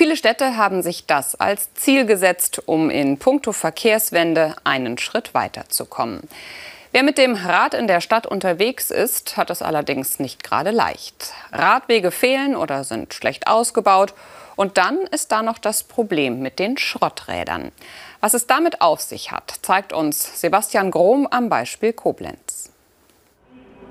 Viele 0.00 0.16
Städte 0.16 0.56
haben 0.56 0.80
sich 0.80 1.04
das 1.04 1.34
als 1.34 1.74
Ziel 1.74 2.06
gesetzt, 2.06 2.62
um 2.64 2.88
in 2.88 3.18
puncto 3.18 3.52
Verkehrswende 3.52 4.56
einen 4.64 4.96
Schritt 4.96 5.34
weiterzukommen. 5.34 6.22
Wer 6.90 7.02
mit 7.02 7.18
dem 7.18 7.34
Rad 7.34 7.74
in 7.74 7.86
der 7.86 8.00
Stadt 8.00 8.26
unterwegs 8.26 8.90
ist, 8.90 9.36
hat 9.36 9.50
es 9.50 9.60
allerdings 9.60 10.18
nicht 10.18 10.42
gerade 10.42 10.70
leicht. 10.70 11.34
Radwege 11.52 12.12
fehlen 12.12 12.56
oder 12.56 12.82
sind 12.84 13.12
schlecht 13.12 13.46
ausgebaut. 13.46 14.14
Und 14.56 14.78
dann 14.78 15.00
ist 15.10 15.32
da 15.32 15.42
noch 15.42 15.58
das 15.58 15.82
Problem 15.82 16.40
mit 16.40 16.58
den 16.58 16.78
Schrotträdern. 16.78 17.70
Was 18.20 18.32
es 18.32 18.46
damit 18.46 18.80
auf 18.80 19.02
sich 19.02 19.32
hat, 19.32 19.52
zeigt 19.60 19.92
uns 19.92 20.40
Sebastian 20.40 20.90
Grom 20.90 21.28
am 21.30 21.50
Beispiel 21.50 21.92
Koblenz. 21.92 22.49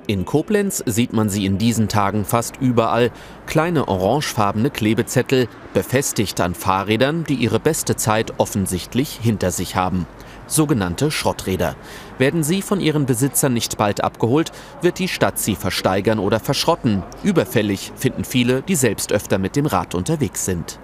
In 0.09 0.25
Koblenz 0.25 0.81
sieht 0.87 1.13
man 1.13 1.29
sie 1.29 1.45
in 1.45 1.59
diesen 1.59 1.87
Tagen 1.87 2.25
fast 2.25 2.57
überall. 2.59 3.11
Kleine 3.45 3.87
orangefarbene 3.87 4.71
Klebezettel, 4.71 5.47
befestigt 5.75 6.41
an 6.41 6.55
Fahrrädern, 6.55 7.25
die 7.25 7.35
ihre 7.35 7.59
beste 7.59 7.95
Zeit 7.95 8.33
offensichtlich 8.39 9.19
hinter 9.21 9.51
sich 9.51 9.75
haben 9.75 10.07
sogenannte 10.47 11.11
Schrotträder. 11.11 11.75
Werden 12.17 12.41
sie 12.41 12.63
von 12.63 12.79
ihren 12.79 13.05
Besitzern 13.05 13.53
nicht 13.53 13.77
bald 13.77 14.03
abgeholt, 14.03 14.51
wird 14.81 14.97
die 14.97 15.07
Stadt 15.07 15.37
sie 15.37 15.53
versteigern 15.53 16.17
oder 16.17 16.39
verschrotten. 16.39 17.03
Überfällig 17.21 17.91
finden 17.95 18.23
viele, 18.23 18.63
die 18.63 18.73
selbst 18.73 19.13
öfter 19.13 19.37
mit 19.37 19.55
dem 19.55 19.67
Rad 19.67 19.93
unterwegs 19.93 20.43
sind. 20.43 20.79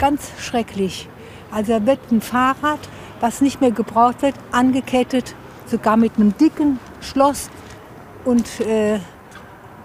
Ganz 0.00 0.32
schrecklich. 0.40 1.08
Also 1.52 1.86
wird 1.86 2.00
ein 2.10 2.20
Fahrrad, 2.20 2.80
was 3.20 3.40
nicht 3.40 3.60
mehr 3.60 3.70
gebraucht 3.70 4.22
wird, 4.22 4.34
angekettet, 4.50 5.36
sogar 5.66 5.96
mit 5.96 6.16
einem 6.16 6.36
dicken 6.36 6.80
Schloss 7.00 7.48
und 8.24 8.60
äh, 8.60 8.98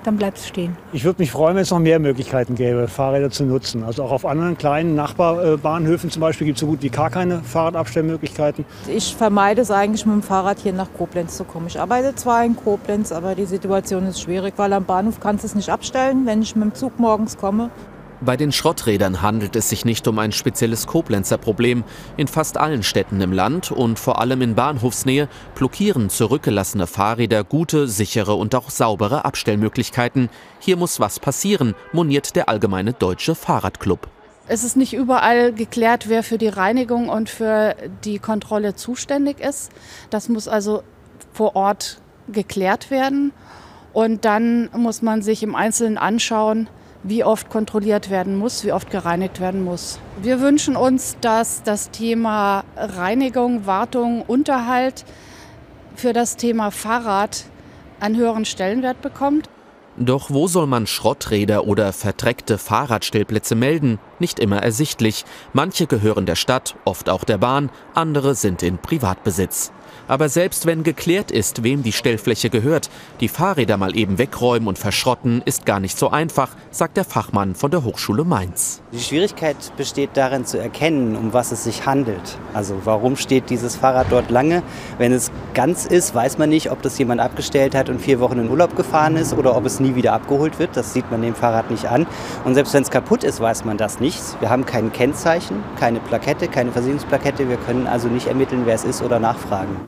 dann 0.03 0.15
bleibt 0.15 0.37
es 0.37 0.47
stehen. 0.47 0.77
Ich 0.93 1.03
würde 1.03 1.21
mich 1.21 1.31
freuen, 1.31 1.55
wenn 1.55 1.63
es 1.63 1.71
noch 1.71 1.79
mehr 1.79 1.99
Möglichkeiten 1.99 2.55
gäbe, 2.55 2.87
Fahrräder 2.87 3.29
zu 3.29 3.43
nutzen. 3.43 3.83
Also 3.83 4.03
auch 4.03 4.11
auf 4.11 4.25
anderen 4.25 4.57
kleinen 4.57 4.95
Nachbarbahnhöfen 4.95 6.09
zum 6.09 6.21
Beispiel 6.21 6.45
gibt 6.47 6.57
es 6.57 6.61
so 6.61 6.67
gut 6.67 6.81
wie 6.81 6.89
gar 6.89 7.09
keine 7.09 7.41
Fahrradabstellmöglichkeiten. 7.41 8.63
Ich 8.87 9.15
vermeide 9.15 9.61
es 9.61 9.69
eigentlich 9.69 10.05
mit 10.05 10.15
dem 10.15 10.23
Fahrrad 10.23 10.59
hier 10.59 10.71
nach 10.71 10.87
Koblenz 10.97 11.35
zu 11.35 11.43
kommen. 11.43 11.67
Ich 11.67 11.79
arbeite 11.79 12.15
zwar 12.15 12.45
in 12.45 12.55
Koblenz, 12.55 13.11
aber 13.11 13.35
die 13.35 13.45
Situation 13.45 14.05
ist 14.05 14.21
schwierig, 14.21 14.53
weil 14.55 14.71
am 14.71 14.85
Bahnhof 14.85 15.19
kannst 15.19 15.43
du 15.43 15.47
es 15.47 15.55
nicht 15.55 15.69
abstellen, 15.69 16.25
wenn 16.25 16.41
ich 16.41 16.55
mit 16.55 16.63
dem 16.63 16.73
Zug 16.73 16.99
morgens 16.99 17.37
komme. 17.37 17.69
Bei 18.19 18.35
den 18.35 18.51
Schrotträdern 18.51 19.21
handelt 19.21 19.55
es 19.55 19.69
sich 19.69 19.85
nicht 19.85 20.07
um 20.07 20.17
ein 20.17 20.31
spezielles 20.31 20.87
Koblenzer 20.87 21.37
Problem. 21.37 21.83
In 22.17 22.27
fast 22.27 22.57
allen 22.57 22.81
Städten 22.81 23.21
im 23.21 23.31
Land 23.31 23.71
und 23.71 23.99
vor 23.99 24.19
allem 24.19 24.41
in 24.41 24.55
Bahnhofsnähe 24.55 25.29
blockieren 25.53 26.09
zurückgelassene 26.09 26.87
Fahrräder 26.87 27.43
gute, 27.43 27.87
sichere 27.87 28.33
und 28.33 28.55
auch 28.55 28.71
saubere 28.71 29.23
Abstellmöglichkeiten. 29.23 30.29
Hier 30.59 30.77
muss 30.77 30.99
was 30.99 31.19
passieren, 31.19 31.75
moniert 31.93 32.35
der 32.35 32.49
Allgemeine 32.49 32.93
Deutsche 32.93 33.35
Fahrradclub. 33.35 34.07
Es 34.47 34.63
ist 34.63 34.77
nicht 34.77 34.93
überall 34.93 35.53
geklärt, 35.53 36.09
wer 36.09 36.23
für 36.23 36.39
die 36.39 36.47
Reinigung 36.47 37.09
und 37.09 37.29
für 37.29 37.75
die 38.03 38.17
Kontrolle 38.17 38.73
zuständig 38.73 39.39
ist. 39.39 39.71
Das 40.09 40.27
muss 40.27 40.47
also 40.47 40.81
vor 41.33 41.55
Ort 41.55 42.01
geklärt 42.29 42.89
werden. 42.89 43.31
Und 43.93 44.25
dann 44.25 44.69
muss 44.75 45.03
man 45.03 45.21
sich 45.21 45.43
im 45.43 45.53
Einzelnen 45.53 45.99
anschauen, 45.99 46.67
wie 47.03 47.23
oft 47.23 47.49
kontrolliert 47.49 48.09
werden 48.09 48.37
muss, 48.37 48.63
wie 48.63 48.71
oft 48.71 48.89
gereinigt 48.89 49.39
werden 49.39 49.63
muss. 49.63 49.99
Wir 50.21 50.41
wünschen 50.41 50.75
uns, 50.75 51.17
dass 51.21 51.63
das 51.63 51.91
Thema 51.91 52.63
Reinigung, 52.75 53.65
Wartung, 53.65 54.23
Unterhalt 54.23 55.05
für 55.95 56.13
das 56.13 56.35
Thema 56.37 56.71
Fahrrad 56.71 57.45
einen 57.99 58.15
höheren 58.15 58.45
Stellenwert 58.45 59.01
bekommt. 59.01 59.49
Doch 59.99 60.29
wo 60.29 60.47
soll 60.47 60.67
man 60.67 60.85
Schrotträder 60.85 61.65
oder 61.65 61.91
verdreckte 61.91 62.59
Fahrradstellplätze 62.59 63.55
melden? 63.55 63.97
Nicht 64.19 64.39
immer 64.39 64.61
ersichtlich. 64.63 65.25
Manche 65.53 65.87
gehören 65.87 66.25
der 66.25 66.35
Stadt, 66.35 66.75
oft 66.85 67.09
auch 67.09 67.23
der 67.23 67.37
Bahn, 67.37 67.69
andere 67.93 68.35
sind 68.35 68.63
in 68.63 68.77
Privatbesitz. 68.77 69.71
Aber 70.07 70.29
selbst 70.29 70.65
wenn 70.65 70.83
geklärt 70.83 71.31
ist, 71.31 71.63
wem 71.63 71.83
die 71.83 71.91
Stellfläche 71.91 72.49
gehört, 72.49 72.89
die 73.19 73.27
Fahrräder 73.27 73.77
mal 73.77 73.97
eben 73.97 74.17
wegräumen 74.17 74.67
und 74.67 74.77
verschrotten, 74.77 75.41
ist 75.43 75.65
gar 75.65 75.79
nicht 75.79 75.97
so 75.97 76.09
einfach, 76.09 76.51
sagt 76.71 76.95
der 76.97 77.03
Fachmann 77.03 77.55
von 77.55 77.71
der 77.71 77.83
Hochschule 77.83 78.23
Mainz. 78.23 78.81
Die 78.93 78.99
Schwierigkeit 78.99 79.57
besteht 79.75 80.11
darin 80.13 80.45
zu 80.45 80.57
erkennen, 80.57 81.15
um 81.15 81.33
was 81.33 81.51
es 81.51 81.65
sich 81.65 81.85
handelt. 81.85 82.37
Also 82.53 82.81
warum 82.85 83.17
steht 83.17 83.49
dieses 83.49 83.75
Fahrrad 83.75 84.07
dort 84.09 84.29
lange? 84.29 84.63
Wenn 84.97 85.11
es 85.11 85.31
ganz 85.53 85.85
ist, 85.85 86.15
weiß 86.15 86.37
man 86.37 86.49
nicht, 86.49 86.71
ob 86.71 86.81
das 86.81 86.97
jemand 86.97 87.19
abgestellt 87.19 87.75
hat 87.75 87.89
und 87.89 88.01
vier 88.01 88.19
Wochen 88.21 88.39
in 88.39 88.49
Urlaub 88.49 88.75
gefahren 88.77 89.17
ist 89.17 89.33
oder 89.33 89.57
ob 89.57 89.65
es 89.65 89.79
nie 89.79 89.95
wieder 89.95 90.13
abgeholt 90.13 90.57
wird. 90.57 90.77
Das 90.77 90.93
sieht 90.93 91.11
man 91.11 91.21
dem 91.21 91.35
Fahrrad 91.35 91.69
nicht 91.69 91.85
an. 91.85 92.07
Und 92.45 92.53
selbst 92.53 92.73
wenn 92.73 92.83
es 92.83 92.91
kaputt 92.91 93.23
ist, 93.23 93.41
weiß 93.41 93.65
man 93.65 93.77
das 93.77 93.99
nicht. 93.99 94.06
Wir 94.39 94.49
haben 94.49 94.65
kein 94.65 94.91
Kennzeichen, 94.93 95.63
keine 95.79 95.99
Plakette, 95.99 96.47
keine 96.47 96.71
Versicherungsplakette. 96.71 97.49
Wir 97.49 97.57
können 97.57 97.87
also 97.87 98.07
nicht 98.07 98.27
ermitteln, 98.27 98.61
wer 98.65 98.75
es 98.75 98.83
ist 98.83 99.01
oder 99.01 99.19
nachfragen. 99.19 99.87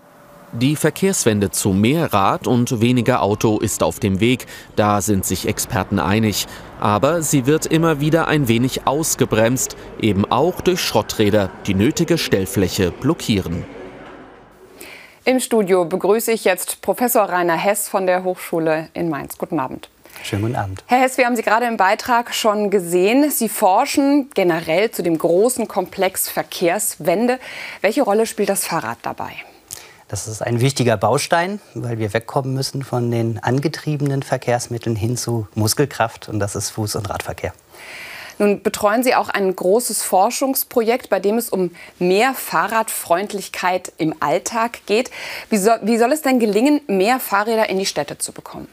Die 0.51 0.75
Verkehrswende 0.75 1.51
zu 1.51 1.69
mehr 1.69 2.11
Rad 2.11 2.47
und 2.47 2.81
weniger 2.81 3.21
Auto 3.21 3.59
ist 3.59 3.83
auf 3.83 3.99
dem 3.99 4.19
Weg, 4.19 4.47
da 4.75 4.99
sind 4.99 5.23
sich 5.23 5.47
Experten 5.47 5.99
einig. 5.99 6.47
Aber 6.79 7.21
sie 7.21 7.45
wird 7.45 7.67
immer 7.67 7.99
wieder 7.99 8.27
ein 8.27 8.47
wenig 8.47 8.87
ausgebremst, 8.87 9.77
eben 10.01 10.25
auch 10.31 10.61
durch 10.61 10.81
Schrotträder, 10.81 11.51
die 11.67 11.75
nötige 11.75 12.17
Stellfläche 12.17 12.91
blockieren. 12.91 13.63
Im 15.23 15.39
Studio 15.39 15.85
begrüße 15.85 16.31
ich 16.31 16.45
jetzt 16.45 16.81
Professor 16.81 17.23
Rainer 17.23 17.57
Hess 17.57 17.87
von 17.87 18.07
der 18.07 18.23
Hochschule 18.23 18.89
in 18.95 19.09
Mainz. 19.09 19.37
Guten 19.37 19.59
Abend. 19.59 19.89
Schönen 20.23 20.41
guten 20.43 20.55
Abend. 20.55 20.83
Herr 20.87 20.99
Hess, 20.99 21.17
wir 21.17 21.25
haben 21.25 21.35
Sie 21.35 21.41
gerade 21.41 21.65
im 21.65 21.77
Beitrag 21.77 22.33
schon 22.33 22.69
gesehen. 22.69 23.29
Sie 23.31 23.49
forschen 23.49 24.29
generell 24.33 24.91
zu 24.91 25.01
dem 25.01 25.17
großen 25.17 25.67
Komplex 25.67 26.29
Verkehrswende. 26.29 27.39
Welche 27.81 28.03
Rolle 28.03 28.25
spielt 28.25 28.49
das 28.49 28.65
Fahrrad 28.65 28.99
dabei? 29.01 29.31
Das 30.07 30.27
ist 30.27 30.41
ein 30.41 30.59
wichtiger 30.59 30.97
Baustein, 30.97 31.61
weil 31.75 31.99
wir 31.99 32.13
wegkommen 32.13 32.53
müssen 32.53 32.83
von 32.83 33.11
den 33.11 33.37
angetriebenen 33.37 34.23
Verkehrsmitteln 34.23 34.95
hin 34.95 35.17
zu 35.17 35.47
Muskelkraft 35.53 36.29
und 36.29 36.39
das 36.39 36.55
ist 36.55 36.71
Fuß- 36.71 36.97
und 36.97 37.09
Radverkehr. 37.09 37.53
Nun 38.39 38.63
betreuen 38.63 39.03
Sie 39.03 39.13
auch 39.15 39.29
ein 39.29 39.55
großes 39.55 40.01
Forschungsprojekt, 40.01 41.09
bei 41.09 41.19
dem 41.19 41.37
es 41.37 41.49
um 41.49 41.71
mehr 41.99 42.33
Fahrradfreundlichkeit 42.33 43.91
im 43.97 44.15
Alltag 44.21 44.79
geht. 44.85 45.11
Wie 45.49 45.57
soll, 45.57 45.79
wie 45.83 45.97
soll 45.97 46.13
es 46.13 46.21
denn 46.21 46.39
gelingen, 46.39 46.81
mehr 46.87 47.19
Fahrräder 47.19 47.69
in 47.69 47.77
die 47.77 47.85
Städte 47.85 48.17
zu 48.17 48.31
bekommen? 48.31 48.67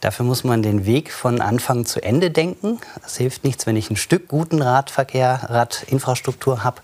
Dafür 0.00 0.26
muss 0.26 0.44
man 0.44 0.62
den 0.62 0.86
Weg 0.86 1.12
von 1.12 1.40
Anfang 1.40 1.86
zu 1.86 2.02
Ende 2.02 2.30
denken. 2.30 2.78
Es 3.04 3.16
hilft 3.16 3.44
nichts, 3.44 3.66
wenn 3.66 3.76
ich 3.76 3.90
ein 3.90 3.96
Stück 3.96 4.28
guten 4.28 4.60
Radverkehr, 4.60 5.46
Radinfrastruktur 5.48 6.62
habe 6.62 6.82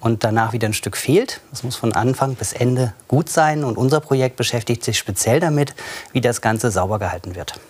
und 0.00 0.24
danach 0.24 0.52
wieder 0.52 0.68
ein 0.68 0.72
Stück 0.72 0.96
fehlt. 0.96 1.40
Es 1.52 1.62
muss 1.62 1.76
von 1.76 1.92
Anfang 1.92 2.34
bis 2.34 2.52
Ende 2.52 2.94
gut 3.08 3.28
sein. 3.28 3.64
Und 3.64 3.76
unser 3.76 4.00
Projekt 4.00 4.36
beschäftigt 4.36 4.84
sich 4.84 4.98
speziell 4.98 5.40
damit, 5.40 5.74
wie 6.12 6.20
das 6.20 6.40
Ganze 6.40 6.70
sauber 6.70 6.98
gehalten 6.98 7.34
wird. 7.34 7.60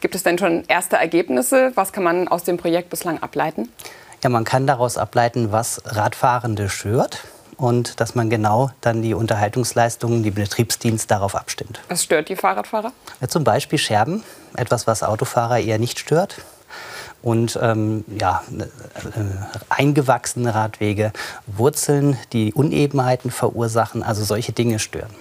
Gibt 0.00 0.14
es 0.14 0.22
denn 0.22 0.38
schon 0.38 0.64
erste 0.68 0.96
Ergebnisse? 0.96 1.72
Was 1.74 1.92
kann 1.92 2.04
man 2.04 2.26
aus 2.28 2.44
dem 2.44 2.56
Projekt 2.56 2.88
bislang 2.88 3.22
ableiten? 3.22 3.68
Ja, 4.24 4.30
man 4.30 4.44
kann 4.44 4.66
daraus 4.66 4.96
ableiten, 4.96 5.52
was 5.52 5.82
Radfahrende 5.84 6.68
stört 6.68 7.22
und 7.60 8.00
dass 8.00 8.14
man 8.14 8.30
genau 8.30 8.70
dann 8.80 9.02
die 9.02 9.14
Unterhaltungsleistungen, 9.14 10.22
die 10.22 10.30
Betriebsdienst 10.30 11.10
darauf 11.10 11.34
abstimmt. 11.34 11.80
Was 11.88 12.04
stört 12.04 12.28
die 12.28 12.36
Fahrradfahrer? 12.36 12.92
Ja, 13.20 13.28
zum 13.28 13.44
Beispiel 13.44 13.78
Scherben, 13.78 14.24
etwas, 14.56 14.86
was 14.86 15.02
Autofahrer 15.02 15.60
eher 15.60 15.78
nicht 15.78 15.98
stört. 15.98 16.36
Und 17.22 17.58
ähm, 17.60 18.04
ja, 18.18 18.42
äh, 18.58 18.64
eingewachsene 19.68 20.54
Radwege, 20.54 21.12
Wurzeln, 21.46 22.16
die 22.32 22.54
Unebenheiten 22.54 23.30
verursachen, 23.30 24.02
also 24.02 24.24
solche 24.24 24.52
Dinge 24.52 24.78
stören. 24.78 25.14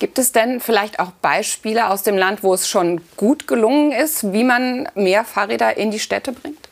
Gibt 0.00 0.18
es 0.18 0.32
denn 0.32 0.60
vielleicht 0.60 0.98
auch 0.98 1.12
Beispiele 1.22 1.90
aus 1.90 2.02
dem 2.02 2.16
Land, 2.16 2.42
wo 2.42 2.54
es 2.54 2.68
schon 2.68 3.00
gut 3.16 3.46
gelungen 3.46 3.92
ist, 3.92 4.32
wie 4.32 4.42
man 4.42 4.88
mehr 4.96 5.24
Fahrräder 5.24 5.76
in 5.76 5.92
die 5.92 6.00
Städte 6.00 6.32
bringt? 6.32 6.67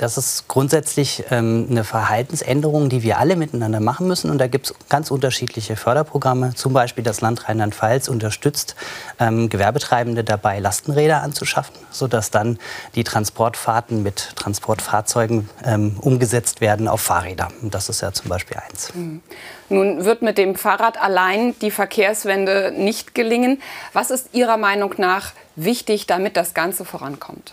Das 0.00 0.16
ist 0.16 0.48
grundsätzlich 0.48 1.24
ähm, 1.30 1.66
eine 1.70 1.84
Verhaltensänderung, 1.84 2.88
die 2.88 3.02
wir 3.02 3.18
alle 3.18 3.36
miteinander 3.36 3.80
machen 3.80 4.08
müssen. 4.08 4.30
Und 4.30 4.38
da 4.38 4.46
gibt 4.46 4.70
es 4.70 4.74
ganz 4.88 5.10
unterschiedliche 5.10 5.76
Förderprogramme. 5.76 6.54
Zum 6.54 6.72
Beispiel 6.72 7.04
das 7.04 7.20
Land 7.20 7.46
Rheinland-Pfalz 7.46 8.08
unterstützt 8.08 8.76
ähm, 9.18 9.50
Gewerbetreibende 9.50 10.24
dabei, 10.24 10.58
Lastenräder 10.58 11.20
anzuschaffen, 11.20 11.76
sodass 11.90 12.30
dann 12.30 12.58
die 12.94 13.04
Transportfahrten 13.04 14.02
mit 14.02 14.32
Transportfahrzeugen 14.36 15.50
ähm, 15.66 15.98
umgesetzt 16.00 16.62
werden 16.62 16.88
auf 16.88 17.02
Fahrräder. 17.02 17.48
Und 17.60 17.74
das 17.74 17.90
ist 17.90 18.00
ja 18.00 18.10
zum 18.10 18.30
Beispiel 18.30 18.56
eins. 18.56 18.94
Mhm. 18.94 19.20
Nun 19.68 20.06
wird 20.06 20.22
mit 20.22 20.38
dem 20.38 20.54
Fahrrad 20.54 20.98
allein 20.98 21.54
die 21.58 21.70
Verkehrswende 21.70 22.72
nicht 22.74 23.14
gelingen. 23.14 23.60
Was 23.92 24.10
ist 24.10 24.30
Ihrer 24.32 24.56
Meinung 24.56 24.94
nach 24.96 25.32
wichtig, 25.56 26.06
damit 26.06 26.38
das 26.38 26.54
Ganze 26.54 26.86
vorankommt? 26.86 27.52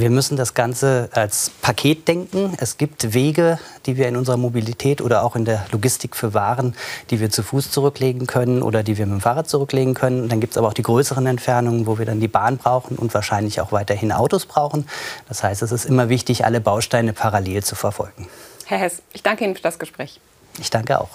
Wir 0.00 0.08
müssen 0.08 0.38
das 0.38 0.54
Ganze 0.54 1.10
als 1.12 1.50
Paket 1.60 2.08
denken. 2.08 2.54
Es 2.58 2.78
gibt 2.78 3.12
Wege, 3.12 3.58
die 3.84 3.98
wir 3.98 4.08
in 4.08 4.16
unserer 4.16 4.38
Mobilität 4.38 5.02
oder 5.02 5.22
auch 5.22 5.36
in 5.36 5.44
der 5.44 5.66
Logistik 5.72 6.16
für 6.16 6.32
Waren, 6.32 6.74
die 7.10 7.20
wir 7.20 7.28
zu 7.28 7.42
Fuß 7.42 7.70
zurücklegen 7.70 8.26
können 8.26 8.62
oder 8.62 8.82
die 8.82 8.96
wir 8.96 9.04
mit 9.04 9.16
dem 9.16 9.20
Fahrrad 9.20 9.50
zurücklegen 9.50 9.92
können. 9.92 10.30
Dann 10.30 10.40
gibt 10.40 10.54
es 10.54 10.56
aber 10.56 10.68
auch 10.68 10.72
die 10.72 10.84
größeren 10.84 11.26
Entfernungen, 11.26 11.86
wo 11.86 11.98
wir 11.98 12.06
dann 12.06 12.18
die 12.18 12.28
Bahn 12.28 12.56
brauchen 12.56 12.96
und 12.96 13.12
wahrscheinlich 13.12 13.60
auch 13.60 13.72
weiterhin 13.72 14.10
Autos 14.10 14.46
brauchen. 14.46 14.88
Das 15.28 15.42
heißt, 15.42 15.60
es 15.60 15.70
ist 15.70 15.84
immer 15.84 16.08
wichtig, 16.08 16.46
alle 16.46 16.62
Bausteine 16.62 17.12
parallel 17.12 17.62
zu 17.62 17.74
verfolgen. 17.74 18.26
Herr 18.64 18.78
Hess, 18.78 19.02
ich 19.12 19.22
danke 19.22 19.44
Ihnen 19.44 19.54
für 19.54 19.62
das 19.62 19.78
Gespräch. 19.78 20.18
Ich 20.58 20.70
danke 20.70 20.98
auch. 20.98 21.10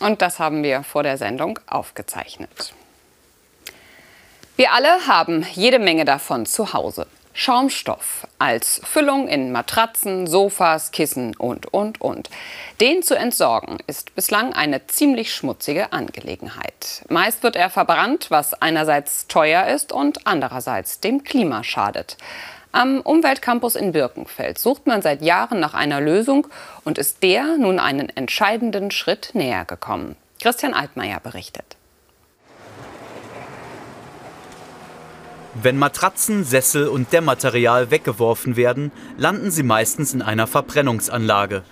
Und 0.00 0.22
das 0.22 0.38
haben 0.38 0.62
wir 0.62 0.82
vor 0.84 1.02
der 1.02 1.18
Sendung 1.18 1.58
aufgezeichnet. 1.66 2.72
Wir 4.56 4.72
alle 4.72 5.06
haben 5.06 5.44
jede 5.52 5.78
Menge 5.78 6.06
davon 6.06 6.46
zu 6.46 6.72
Hause. 6.72 7.06
Schaumstoff 7.38 8.26
als 8.38 8.80
Füllung 8.82 9.28
in 9.28 9.52
Matratzen, 9.52 10.26
Sofas, 10.26 10.90
Kissen 10.90 11.36
und, 11.36 11.66
und, 11.66 12.00
und. 12.00 12.30
Den 12.80 13.02
zu 13.02 13.14
entsorgen 13.14 13.76
ist 13.86 14.14
bislang 14.14 14.54
eine 14.54 14.86
ziemlich 14.86 15.34
schmutzige 15.34 15.92
Angelegenheit. 15.92 17.04
Meist 17.10 17.42
wird 17.42 17.54
er 17.54 17.68
verbrannt, 17.68 18.30
was 18.30 18.54
einerseits 18.54 19.26
teuer 19.26 19.66
ist 19.66 19.92
und 19.92 20.26
andererseits 20.26 21.00
dem 21.00 21.24
Klima 21.24 21.62
schadet. 21.62 22.16
Am 22.72 23.02
Umweltcampus 23.02 23.76
in 23.76 23.92
Birkenfeld 23.92 24.58
sucht 24.58 24.86
man 24.86 25.02
seit 25.02 25.20
Jahren 25.20 25.60
nach 25.60 25.74
einer 25.74 26.00
Lösung 26.00 26.46
und 26.84 26.96
ist 26.96 27.22
der 27.22 27.58
nun 27.58 27.78
einen 27.78 28.08
entscheidenden 28.08 28.90
Schritt 28.90 29.32
näher 29.34 29.66
gekommen. 29.66 30.16
Christian 30.40 30.72
Altmaier 30.72 31.20
berichtet. 31.20 31.76
Wenn 35.62 35.78
Matratzen, 35.78 36.44
Sessel 36.44 36.86
und 36.86 37.14
Dämmmaterial 37.14 37.90
weggeworfen 37.90 38.56
werden, 38.56 38.92
landen 39.16 39.50
sie 39.50 39.62
meistens 39.62 40.12
in 40.12 40.20
einer 40.20 40.46
Verbrennungsanlage. 40.46 41.62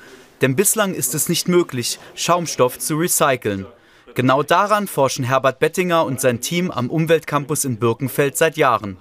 Denn 0.40 0.56
bislang 0.56 0.94
ist 0.94 1.14
es 1.14 1.28
nicht 1.28 1.48
möglich, 1.48 1.98
Schaumstoff 2.14 2.78
zu 2.78 2.96
recyceln. 2.96 3.66
Genau 4.14 4.42
daran 4.42 4.86
forschen 4.86 5.24
Herbert 5.24 5.58
Bettinger 5.58 6.06
und 6.06 6.18
sein 6.18 6.40
Team 6.40 6.70
am 6.70 6.88
Umweltcampus 6.88 7.66
in 7.66 7.78
Birkenfeld 7.78 8.38
seit 8.38 8.56
Jahren. 8.56 8.96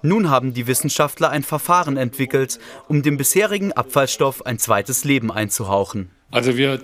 Nun 0.00 0.30
haben 0.30 0.54
die 0.54 0.66
Wissenschaftler 0.66 1.28
ein 1.28 1.42
Verfahren 1.42 1.98
entwickelt, 1.98 2.58
um 2.88 3.02
dem 3.02 3.18
bisherigen 3.18 3.72
Abfallstoff 3.72 4.46
ein 4.46 4.58
zweites 4.58 5.04
Leben 5.04 5.30
einzuhauchen. 5.30 6.10
Also 6.34 6.56
wir 6.56 6.80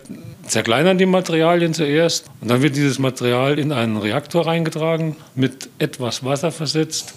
zerkleinern 0.46 0.96
die 0.96 1.06
Materialien 1.06 1.74
zuerst 1.74 2.30
und 2.40 2.48
dann 2.48 2.62
wird 2.62 2.76
dieses 2.76 3.00
Material 3.00 3.58
in 3.58 3.72
einen 3.72 3.96
Reaktor 3.96 4.46
reingetragen, 4.46 5.16
mit 5.34 5.68
etwas 5.80 6.24
Wasser 6.24 6.52
versetzt. 6.52 7.14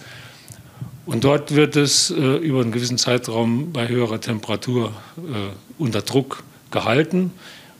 Und 1.05 1.25
dort 1.25 1.53
wird 1.53 1.75
es 1.75 2.09
äh, 2.09 2.15
über 2.15 2.61
einen 2.61 2.71
gewissen 2.71 2.97
Zeitraum 2.97 3.71
bei 3.71 3.87
höherer 3.87 4.19
Temperatur 4.19 4.93
äh, 5.17 5.21
unter 5.77 6.01
Druck 6.01 6.41
gehalten. 6.71 7.31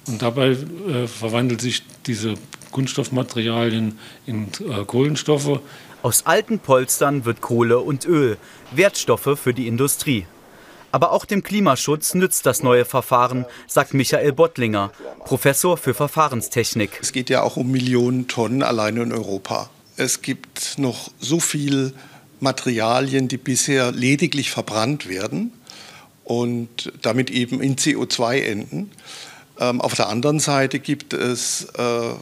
Und 0.06 0.22
dabei 0.22 0.50
äh, 0.50 1.08
verwandelt 1.08 1.60
sich 1.60 1.82
diese 2.06 2.36
Kunststoffmaterialien 2.70 3.98
in 4.28 4.50
äh, 4.70 4.86
Kohlenstoffe. 4.86 5.62
Aus 6.04 6.28
alten 6.28 6.60
Polstern 6.60 7.26
wird 7.26 7.42
Kohle 7.42 7.80
und 7.80 8.06
Öl, 8.06 8.38
Wertstoffe 8.72 9.40
für 9.42 9.56
die 9.56 9.68
Industrie. 9.68 10.28
Aber 10.94 11.12
auch 11.12 11.26
dem 11.26 11.42
Klimaschutz 11.42 12.14
nützt 12.14 12.46
das 12.46 12.62
neue 12.62 12.86
Verfahren, 12.86 13.48
sagt 13.66 13.96
Michael 13.96 14.32
Bottlinger, 14.32 14.92
Professor 15.26 15.76
für 15.76 15.96
Verfahrenstechnik. 15.96 17.00
Es 17.02 17.12
geht 17.12 17.32
ja 17.32 17.42
auch 17.42 17.58
um 17.58 17.72
Millionen 17.72 18.28
Tonnen 18.28 18.62
alleine 18.62 19.02
in 19.02 19.12
Europa. 19.12 19.72
Es 19.98 20.22
gibt 20.22 20.78
noch 20.78 21.10
so 21.20 21.40
viel 21.40 21.96
Materialien, 22.42 23.28
die 23.28 23.38
bisher 23.38 23.92
lediglich 23.92 24.52
verbrannt 24.52 25.10
werden 25.10 25.52
und 26.26 26.94
damit 27.02 27.32
eben 27.32 27.60
in 27.60 27.76
CO2 27.76 28.42
enden. 28.44 28.92
Ähm, 29.60 29.82
auf 29.82 29.96
der 29.96 30.10
anderen 30.10 30.40
Seite 30.40 30.78
gibt 30.78 31.14
es 31.14 31.70
äh, 31.76 32.14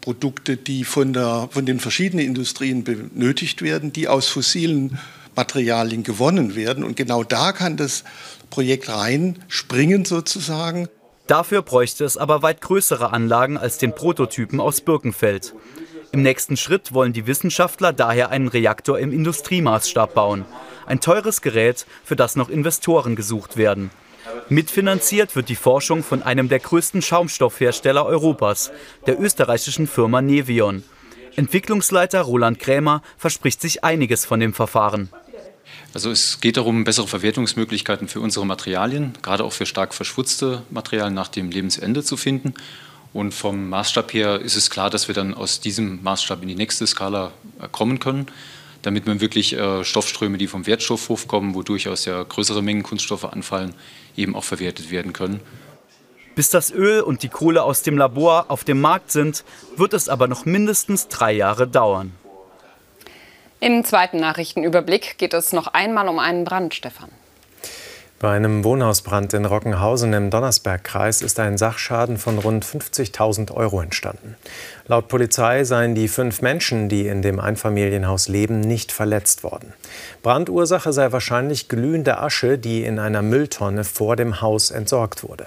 Produkte, 0.00 0.56
die 0.56 0.84
von, 0.84 1.12
der, 1.12 1.48
von 1.50 1.66
den 1.66 1.80
verschiedenen 1.80 2.24
Industrien 2.24 2.84
benötigt 2.84 3.60
werden, 3.60 3.92
die 3.92 4.06
aus 4.06 4.28
fossilen 4.28 5.00
Materialien 5.36 6.02
gewonnen 6.02 6.54
werden. 6.54 6.84
Und 6.84 6.96
genau 6.96 7.24
da 7.24 7.52
kann 7.52 7.76
das 7.76 8.04
Projekt 8.50 8.88
reinspringen 8.88 10.04
sozusagen. 10.04 10.88
Dafür 11.26 11.62
bräuchte 11.62 12.04
es 12.04 12.16
aber 12.16 12.42
weit 12.42 12.60
größere 12.60 13.12
Anlagen 13.12 13.56
als 13.56 13.78
den 13.78 13.94
Prototypen 13.94 14.60
aus 14.60 14.80
Birkenfeld. 14.80 15.54
Im 16.12 16.22
nächsten 16.22 16.56
Schritt 16.56 16.92
wollen 16.92 17.12
die 17.12 17.28
Wissenschaftler 17.28 17.92
daher 17.92 18.30
einen 18.30 18.48
Reaktor 18.48 18.98
im 18.98 19.12
Industriemaßstab 19.12 20.12
bauen. 20.12 20.44
Ein 20.86 20.98
teures 21.00 21.40
Gerät, 21.40 21.86
für 22.04 22.16
das 22.16 22.34
noch 22.34 22.48
Investoren 22.48 23.14
gesucht 23.14 23.56
werden. 23.56 23.90
Mitfinanziert 24.48 25.36
wird 25.36 25.48
die 25.48 25.54
Forschung 25.54 26.02
von 26.02 26.24
einem 26.24 26.48
der 26.48 26.58
größten 26.58 27.00
Schaumstoffhersteller 27.00 28.04
Europas, 28.04 28.72
der 29.06 29.20
österreichischen 29.20 29.86
Firma 29.86 30.20
Nevion. 30.20 30.82
Entwicklungsleiter 31.36 32.22
Roland 32.22 32.58
Krämer 32.58 33.02
verspricht 33.16 33.60
sich 33.60 33.84
einiges 33.84 34.24
von 34.24 34.40
dem 34.40 34.52
Verfahren. 34.52 35.10
Also 35.92 36.10
es 36.10 36.40
geht 36.40 36.56
darum, 36.56 36.84
bessere 36.84 37.08
Verwertungsmöglichkeiten 37.08 38.06
für 38.06 38.20
unsere 38.20 38.46
Materialien, 38.46 39.12
gerade 39.22 39.42
auch 39.44 39.52
für 39.52 39.66
stark 39.66 39.92
verschmutzte 39.92 40.62
Materialien 40.70 41.14
nach 41.14 41.28
dem 41.28 41.50
Lebensende 41.50 42.04
zu 42.04 42.16
finden. 42.16 42.54
Und 43.12 43.34
vom 43.34 43.68
Maßstab 43.68 44.12
her 44.12 44.40
ist 44.40 44.54
es 44.54 44.70
klar, 44.70 44.88
dass 44.88 45.08
wir 45.08 45.16
dann 45.16 45.34
aus 45.34 45.58
diesem 45.58 46.00
Maßstab 46.02 46.42
in 46.42 46.48
die 46.48 46.54
nächste 46.54 46.86
Skala 46.86 47.32
äh, 47.60 47.66
kommen 47.70 47.98
können, 47.98 48.26
damit 48.82 49.06
man 49.06 49.20
wirklich 49.20 49.52
äh, 49.54 49.82
Stoffströme, 49.82 50.38
die 50.38 50.46
vom 50.46 50.66
Wertstoffhof 50.66 51.26
kommen, 51.26 51.56
wo 51.56 51.62
durchaus 51.64 52.04
ja 52.04 52.22
größere 52.22 52.62
Mengen 52.62 52.84
Kunststoffe 52.84 53.24
anfallen, 53.24 53.74
eben 54.16 54.36
auch 54.36 54.44
verwertet 54.44 54.92
werden 54.92 55.12
können. 55.12 55.40
Bis 56.36 56.50
das 56.50 56.70
Öl 56.70 57.00
und 57.00 57.24
die 57.24 57.28
Kohle 57.28 57.64
aus 57.64 57.82
dem 57.82 57.98
Labor 57.98 58.46
auf 58.48 58.62
dem 58.62 58.80
Markt 58.80 59.10
sind, 59.10 59.44
wird 59.76 59.92
es 59.92 60.08
aber 60.08 60.28
noch 60.28 60.46
mindestens 60.46 61.08
drei 61.08 61.32
Jahre 61.32 61.66
dauern. 61.66 62.12
Im 63.62 63.84
zweiten 63.84 64.16
Nachrichtenüberblick 64.16 65.18
geht 65.18 65.34
es 65.34 65.52
noch 65.52 65.66
einmal 65.66 66.08
um 66.08 66.18
einen 66.18 66.44
Brand, 66.44 66.72
Stefan. 66.72 67.10
Bei 68.18 68.30
einem 68.30 68.64
Wohnhausbrand 68.64 69.34
in 69.34 69.44
Rockenhausen 69.44 70.14
im 70.14 70.30
Donnersbergkreis 70.30 71.20
ist 71.20 71.38
ein 71.38 71.58
Sachschaden 71.58 72.16
von 72.16 72.38
rund 72.38 72.64
50.000 72.64 73.52
Euro 73.52 73.82
entstanden. 73.82 74.36
Laut 74.86 75.08
Polizei 75.08 75.64
seien 75.64 75.94
die 75.94 76.08
fünf 76.08 76.40
Menschen, 76.40 76.88
die 76.88 77.06
in 77.06 77.20
dem 77.20 77.38
Einfamilienhaus 77.38 78.28
leben, 78.28 78.60
nicht 78.60 78.92
verletzt 78.92 79.44
worden. 79.44 79.74
Brandursache 80.22 80.94
sei 80.94 81.12
wahrscheinlich 81.12 81.68
glühende 81.68 82.18
Asche, 82.18 82.56
die 82.56 82.84
in 82.84 82.98
einer 82.98 83.20
Mülltonne 83.20 83.84
vor 83.84 84.16
dem 84.16 84.40
Haus 84.40 84.70
entsorgt 84.70 85.22
wurde. 85.22 85.46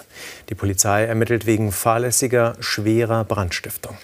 Die 0.49 0.55
Polizei 0.55 1.05
ermittelt 1.05 1.47
wegen 1.47 1.71
fahrlässiger, 1.71 2.55
schwerer 2.59 3.23
Brandstiftung. 3.23 3.97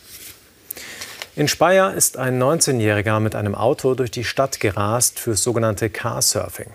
In 1.39 1.47
Speyer 1.47 1.93
ist 1.93 2.17
ein 2.17 2.37
19-Jähriger 2.37 3.21
mit 3.21 3.33
einem 3.33 3.55
Auto 3.55 3.95
durch 3.95 4.11
die 4.11 4.25
Stadt 4.25 4.59
gerast 4.59 5.19
fürs 5.19 5.41
sogenannte 5.41 5.89
Carsurfing. 5.89 6.67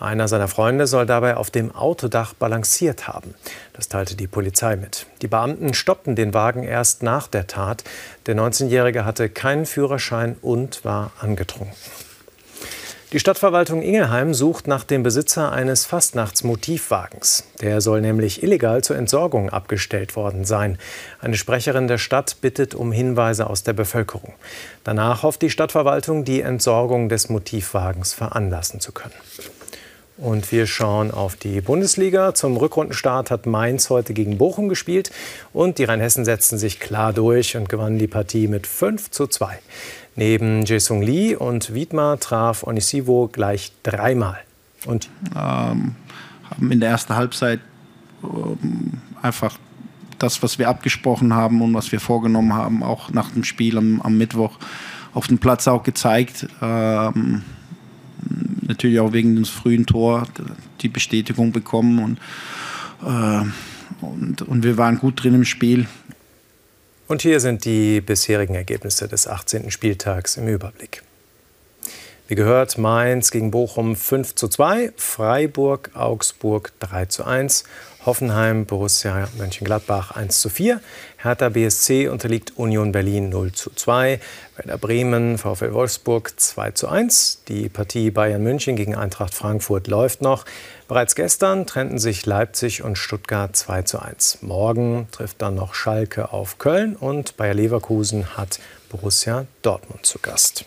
Einer 0.00 0.26
seiner 0.26 0.48
Freunde 0.48 0.88
soll 0.88 1.06
dabei 1.06 1.36
auf 1.36 1.52
dem 1.52 1.72
Autodach 1.72 2.34
balanciert 2.34 3.06
haben. 3.06 3.36
Das 3.72 3.86
teilte 3.86 4.16
die 4.16 4.26
Polizei 4.26 4.74
mit. 4.74 5.06
Die 5.22 5.28
Beamten 5.28 5.74
stoppten 5.74 6.16
den 6.16 6.34
Wagen 6.34 6.64
erst 6.64 7.04
nach 7.04 7.28
der 7.28 7.46
Tat. 7.46 7.84
Der 8.26 8.34
19-Jährige 8.34 9.04
hatte 9.04 9.28
keinen 9.28 9.64
Führerschein 9.64 10.36
und 10.42 10.84
war 10.84 11.12
angetrunken. 11.20 11.76
Die 13.12 13.18
Stadtverwaltung 13.18 13.82
Ingelheim 13.82 14.34
sucht 14.34 14.68
nach 14.68 14.84
dem 14.84 15.02
Besitzer 15.02 15.50
eines 15.50 15.84
Fastnachtsmotivwagens. 15.84 17.42
Der 17.60 17.80
soll 17.80 18.02
nämlich 18.02 18.44
illegal 18.44 18.84
zur 18.84 18.94
Entsorgung 18.94 19.50
abgestellt 19.50 20.14
worden 20.14 20.44
sein. 20.44 20.78
Eine 21.20 21.36
Sprecherin 21.36 21.88
der 21.88 21.98
Stadt 21.98 22.36
bittet 22.40 22.76
um 22.76 22.92
Hinweise 22.92 23.50
aus 23.50 23.64
der 23.64 23.72
Bevölkerung. 23.72 24.34
Danach 24.84 25.24
hofft 25.24 25.42
die 25.42 25.50
Stadtverwaltung, 25.50 26.24
die 26.24 26.40
Entsorgung 26.40 27.08
des 27.08 27.28
Motivwagens 27.28 28.14
veranlassen 28.14 28.78
zu 28.78 28.92
können. 28.92 29.14
Und 30.16 30.52
wir 30.52 30.66
schauen 30.66 31.10
auf 31.10 31.34
die 31.34 31.62
Bundesliga. 31.62 32.34
Zum 32.34 32.58
Rückrundenstart 32.58 33.32
hat 33.32 33.46
Mainz 33.46 33.90
heute 33.90 34.12
gegen 34.12 34.38
Bochum 34.38 34.68
gespielt. 34.68 35.10
Und 35.52 35.78
die 35.78 35.84
Rheinhessen 35.84 36.24
setzten 36.24 36.58
sich 36.58 36.78
klar 36.78 37.12
durch 37.12 37.56
und 37.56 37.68
gewannen 37.68 37.98
die 37.98 38.06
Partie 38.06 38.46
mit 38.46 38.68
5 38.68 39.10
zu 39.10 39.26
2. 39.26 39.58
Neben 40.16 40.64
Jae-Sung 40.64 41.02
Lee 41.02 41.36
und 41.36 41.72
Wiedmar 41.74 42.18
traf 42.18 42.64
Onisivo 42.64 43.28
gleich 43.32 43.72
dreimal. 43.82 44.38
Und 44.86 45.08
ähm, 45.36 45.94
haben 46.50 46.72
in 46.72 46.80
der 46.80 46.90
ersten 46.90 47.14
Halbzeit 47.14 47.60
ähm, 48.22 48.94
einfach 49.22 49.56
das, 50.18 50.42
was 50.42 50.58
wir 50.58 50.68
abgesprochen 50.68 51.34
haben 51.34 51.62
und 51.62 51.74
was 51.74 51.92
wir 51.92 52.00
vorgenommen 52.00 52.52
haben, 52.54 52.82
auch 52.82 53.10
nach 53.10 53.30
dem 53.30 53.44
Spiel 53.44 53.78
am, 53.78 54.00
am 54.02 54.18
Mittwoch 54.18 54.58
auf 55.14 55.26
dem 55.26 55.38
Platz 55.38 55.66
auch 55.66 55.82
gezeigt. 55.82 56.46
Ähm, 56.60 57.42
natürlich 58.62 59.00
auch 59.00 59.12
wegen 59.12 59.36
des 59.36 59.48
frühen 59.48 59.86
Tor 59.86 60.26
die 60.80 60.88
Bestätigung 60.88 61.52
bekommen 61.52 61.98
und, 61.98 62.18
äh, 63.06 63.44
und, 64.04 64.42
und 64.42 64.64
wir 64.64 64.76
waren 64.76 64.98
gut 64.98 65.22
drin 65.22 65.34
im 65.34 65.44
Spiel. 65.44 65.86
Und 67.10 67.22
hier 67.22 67.40
sind 67.40 67.64
die 67.64 68.00
bisherigen 68.00 68.54
Ergebnisse 68.54 69.08
des 69.08 69.26
18. 69.26 69.72
Spieltags 69.72 70.36
im 70.36 70.46
Überblick. 70.46 71.02
Wie 72.28 72.36
gehört, 72.36 72.78
Mainz 72.78 73.32
gegen 73.32 73.50
Bochum 73.50 73.96
5 73.96 74.36
zu 74.36 74.46
2, 74.46 74.92
Freiburg, 74.96 75.90
Augsburg 75.94 76.70
3 76.78 77.06
zu 77.06 77.24
1, 77.24 77.64
Hoffenheim, 78.06 78.64
Borussia 78.64 79.28
Mönchengladbach 79.36 80.12
1 80.12 80.40
zu 80.40 80.48
4, 80.48 80.80
Hertha 81.18 81.50
BSC 81.50 82.08
unterliegt 82.08 82.54
Union 82.56 82.92
Berlin 82.92 83.28
0 83.28 83.52
zu 83.52 83.70
2, 83.70 84.18
Werder 84.56 84.78
Bremen, 84.78 85.36
VfL 85.36 85.74
Wolfsburg 85.74 86.32
2 86.40 86.70
zu 86.70 86.88
1. 86.88 87.42
Die 87.48 87.68
Partie 87.68 88.10
Bayern 88.10 88.42
München 88.42 88.74
gegen 88.74 88.94
Eintracht 88.94 89.34
Frankfurt 89.34 89.86
läuft 89.86 90.22
noch. 90.22 90.46
Bereits 90.88 91.14
gestern 91.14 91.66
trennten 91.66 91.98
sich 91.98 92.24
Leipzig 92.24 92.82
und 92.82 92.96
Stuttgart 92.96 93.54
2 93.54 93.82
zu 93.82 94.00
1. 94.00 94.38
Morgen 94.40 95.06
trifft 95.12 95.42
dann 95.42 95.54
noch 95.54 95.74
Schalke 95.74 96.32
auf 96.32 96.56
Köln 96.56 96.96
und 96.96 97.36
Bayer 97.36 97.54
Leverkusen 97.54 98.36
hat 98.36 98.60
Borussia 98.88 99.46
Dortmund 99.60 100.06
zu 100.06 100.18
Gast. 100.20 100.64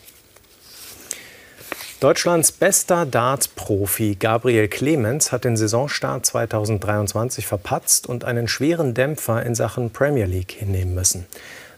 Deutschlands 2.00 2.52
bester 2.52 3.06
Dart-Profi 3.06 4.16
Gabriel 4.16 4.68
Clemens 4.68 5.32
hat 5.32 5.44
den 5.44 5.56
Saisonstart 5.56 6.26
2023 6.26 7.46
verpatzt 7.46 8.08
und 8.08 8.24
einen 8.24 8.48
schweren 8.48 8.94
Dämpfer 8.94 9.42
in 9.44 9.54
Sachen 9.54 9.90
Premier 9.90 10.26
League 10.26 10.52
hinnehmen 10.52 10.94
müssen. 10.94 11.24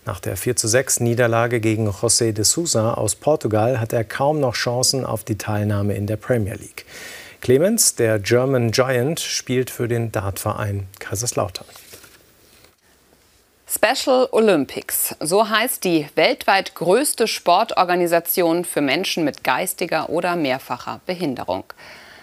Nach 0.05 0.18
der 0.18 0.37
4:6 0.37 1.02
Niederlage 1.02 1.61
gegen 1.61 1.88
José 1.88 2.33
de 2.33 2.44
Sousa 2.44 2.94
aus 2.94 3.14
Portugal 3.14 3.79
hat 3.79 3.92
er 3.92 4.05
kaum 4.05 4.40
noch 4.40 4.55
Chancen 4.55 5.05
auf 5.05 5.22
die 5.22 5.38
Teilnahme 5.38 5.94
in 5.94 6.07
der 6.07 6.16
Premier 6.16 6.55
League. 6.55 6.87
Clemens, 7.40 7.94
der 7.94 8.18
German 8.18 8.72
Giant, 8.72 9.20
spielt 9.20 9.70
für 9.70 9.87
den 9.87 10.11
Dartverein 10.11 10.87
Kaiserslautern. 10.98 11.66
Special 13.68 14.29
Olympics, 14.31 15.16
so 15.18 15.48
heißt 15.48 15.83
die 15.83 16.07
weltweit 16.14 16.76
größte 16.76 17.26
Sportorganisation 17.26 18.64
für 18.64 18.81
Menschen 18.81 19.24
mit 19.24 19.42
geistiger 19.42 20.09
oder 20.09 20.37
mehrfacher 20.37 21.00
Behinderung. 21.05 21.64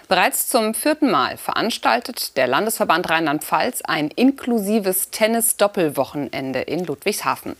Bereits 0.08 0.48
zum 0.48 0.72
vierten 0.72 1.10
Mal 1.10 1.36
veranstaltet 1.36 2.38
der 2.38 2.46
Landesverband 2.46 3.10
Rheinland-Pfalz 3.10 3.82
ein 3.82 4.08
inklusives 4.08 5.10
Tennis-Doppelwochenende 5.10 6.60
in 6.60 6.86
Ludwigshafen. 6.86 7.56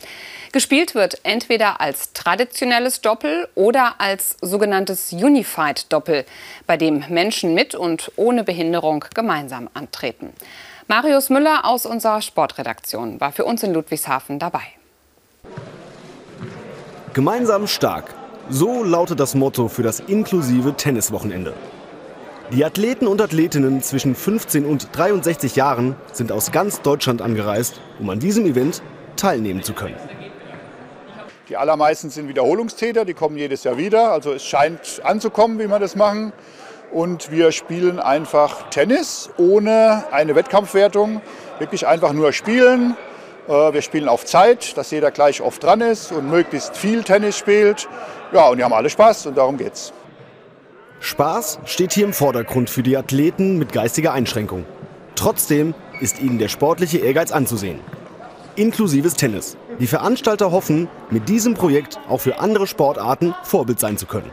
Gespielt 0.52 0.94
wird 0.94 1.20
entweder 1.22 1.82
als 1.82 2.14
traditionelles 2.14 3.02
Doppel 3.02 3.48
oder 3.54 3.96
als 3.98 4.36
sogenanntes 4.40 5.12
Unified 5.12 5.92
Doppel, 5.92 6.24
bei 6.66 6.78
dem 6.78 7.04
Menschen 7.10 7.52
mit 7.52 7.74
und 7.74 8.12
ohne 8.16 8.44
Behinderung 8.44 9.04
gemeinsam 9.14 9.68
antreten. 9.74 10.32
Marius 10.86 11.30
Müller 11.30 11.64
aus 11.64 11.86
unserer 11.86 12.20
Sportredaktion 12.20 13.18
war 13.18 13.32
für 13.32 13.46
uns 13.46 13.62
in 13.62 13.72
Ludwigshafen 13.72 14.38
dabei. 14.38 14.60
Gemeinsam 17.14 17.66
stark. 17.66 18.14
So 18.50 18.84
lautet 18.84 19.18
das 19.18 19.34
Motto 19.34 19.68
für 19.68 19.82
das 19.82 20.00
inklusive 20.00 20.74
Tenniswochenende. 20.76 21.54
Die 22.52 22.62
Athleten 22.62 23.06
und 23.06 23.22
Athletinnen 23.22 23.80
zwischen 23.80 24.14
15 24.14 24.66
und 24.66 24.88
63 24.92 25.56
Jahren 25.56 25.96
sind 26.12 26.30
aus 26.30 26.52
ganz 26.52 26.82
Deutschland 26.82 27.22
angereist, 27.22 27.80
um 27.98 28.10
an 28.10 28.18
diesem 28.18 28.44
Event 28.44 28.82
teilnehmen 29.16 29.62
zu 29.62 29.72
können. 29.72 29.96
Die 31.48 31.56
allermeisten 31.56 32.10
sind 32.10 32.28
Wiederholungstäter, 32.28 33.06
die 33.06 33.14
kommen 33.14 33.38
jedes 33.38 33.64
Jahr 33.64 33.78
wieder. 33.78 34.12
Also 34.12 34.34
es 34.34 34.44
scheint 34.44 35.00
anzukommen, 35.02 35.58
wie 35.58 35.66
wir 35.66 35.78
das 35.78 35.96
machen 35.96 36.34
und 36.94 37.32
wir 37.32 37.50
spielen 37.50 37.98
einfach 37.98 38.70
Tennis 38.70 39.28
ohne 39.36 40.04
eine 40.12 40.34
Wettkampfwertung. 40.36 41.20
Wirklich 41.58 41.86
einfach 41.86 42.12
nur 42.12 42.32
spielen. 42.32 42.96
Äh, 43.48 43.72
wir 43.72 43.82
spielen 43.82 44.08
auf 44.08 44.24
Zeit, 44.24 44.76
dass 44.78 44.92
jeder 44.92 45.10
gleich 45.10 45.42
oft 45.42 45.62
dran 45.62 45.80
ist 45.80 46.12
und 46.12 46.30
möglichst 46.30 46.76
viel 46.76 47.02
Tennis 47.02 47.36
spielt. 47.36 47.88
Ja, 48.32 48.48
und 48.48 48.58
die 48.58 48.64
haben 48.64 48.72
alle 48.72 48.88
Spaß 48.88 49.26
und 49.26 49.36
darum 49.36 49.58
geht's. 49.58 49.92
Spaß 51.00 51.58
steht 51.66 51.92
hier 51.92 52.04
im 52.04 52.12
Vordergrund 52.12 52.70
für 52.70 52.82
die 52.82 52.96
Athleten 52.96 53.58
mit 53.58 53.72
geistiger 53.72 54.12
Einschränkung. 54.12 54.64
Trotzdem 55.16 55.74
ist 56.00 56.20
ihnen 56.20 56.38
der 56.38 56.48
sportliche 56.48 56.98
Ehrgeiz 56.98 57.32
anzusehen. 57.32 57.80
Inklusives 58.56 59.14
Tennis. 59.14 59.56
Die 59.80 59.88
Veranstalter 59.88 60.52
hoffen, 60.52 60.88
mit 61.10 61.28
diesem 61.28 61.54
Projekt 61.54 61.98
auch 62.08 62.20
für 62.20 62.38
andere 62.38 62.68
Sportarten 62.68 63.34
Vorbild 63.42 63.80
sein 63.80 63.98
zu 63.98 64.06
können 64.06 64.30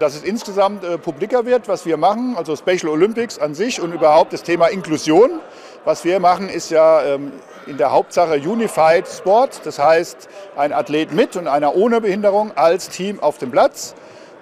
dass 0.00 0.16
es 0.16 0.22
insgesamt 0.22 0.82
äh, 0.82 0.96
publiker 0.98 1.44
wird, 1.44 1.68
was 1.68 1.84
wir 1.84 1.98
machen, 1.98 2.34
also 2.36 2.56
Special 2.56 2.88
Olympics 2.88 3.38
an 3.38 3.54
sich 3.54 3.80
und 3.80 3.92
überhaupt 3.92 4.32
das 4.32 4.42
Thema 4.42 4.68
Inklusion. 4.68 5.40
Was 5.84 6.04
wir 6.04 6.18
machen, 6.20 6.48
ist 6.48 6.70
ja 6.70 7.02
ähm, 7.02 7.32
in 7.66 7.76
der 7.76 7.92
Hauptsache 7.92 8.36
Unified 8.36 9.06
Sport, 9.06 9.60
das 9.64 9.78
heißt 9.78 10.28
ein 10.56 10.72
Athlet 10.72 11.12
mit 11.12 11.36
und 11.36 11.46
einer 11.46 11.76
ohne 11.76 12.00
Behinderung 12.00 12.56
als 12.56 12.88
Team 12.88 13.20
auf 13.20 13.36
dem 13.36 13.50
Platz. 13.50 13.94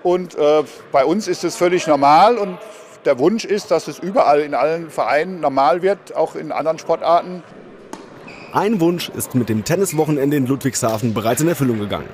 Und 0.04 0.36
äh, 0.36 0.62
bei 0.92 1.04
uns 1.04 1.26
ist 1.26 1.42
es 1.42 1.56
völlig 1.56 1.88
normal 1.88 2.38
und 2.38 2.56
der 3.04 3.18
Wunsch 3.18 3.44
ist, 3.44 3.72
dass 3.72 3.88
es 3.88 3.98
überall 3.98 4.40
in 4.40 4.54
allen 4.54 4.90
Vereinen 4.90 5.40
normal 5.40 5.82
wird, 5.82 6.14
auch 6.14 6.36
in 6.36 6.52
anderen 6.52 6.78
Sportarten. 6.78 7.42
Ein 8.52 8.80
Wunsch 8.80 9.08
ist 9.08 9.34
mit 9.34 9.48
dem 9.48 9.64
Tenniswochenende 9.64 10.36
in 10.36 10.46
Ludwigshafen 10.46 11.14
bereits 11.14 11.40
in 11.40 11.48
Erfüllung 11.48 11.80
gegangen. 11.80 12.08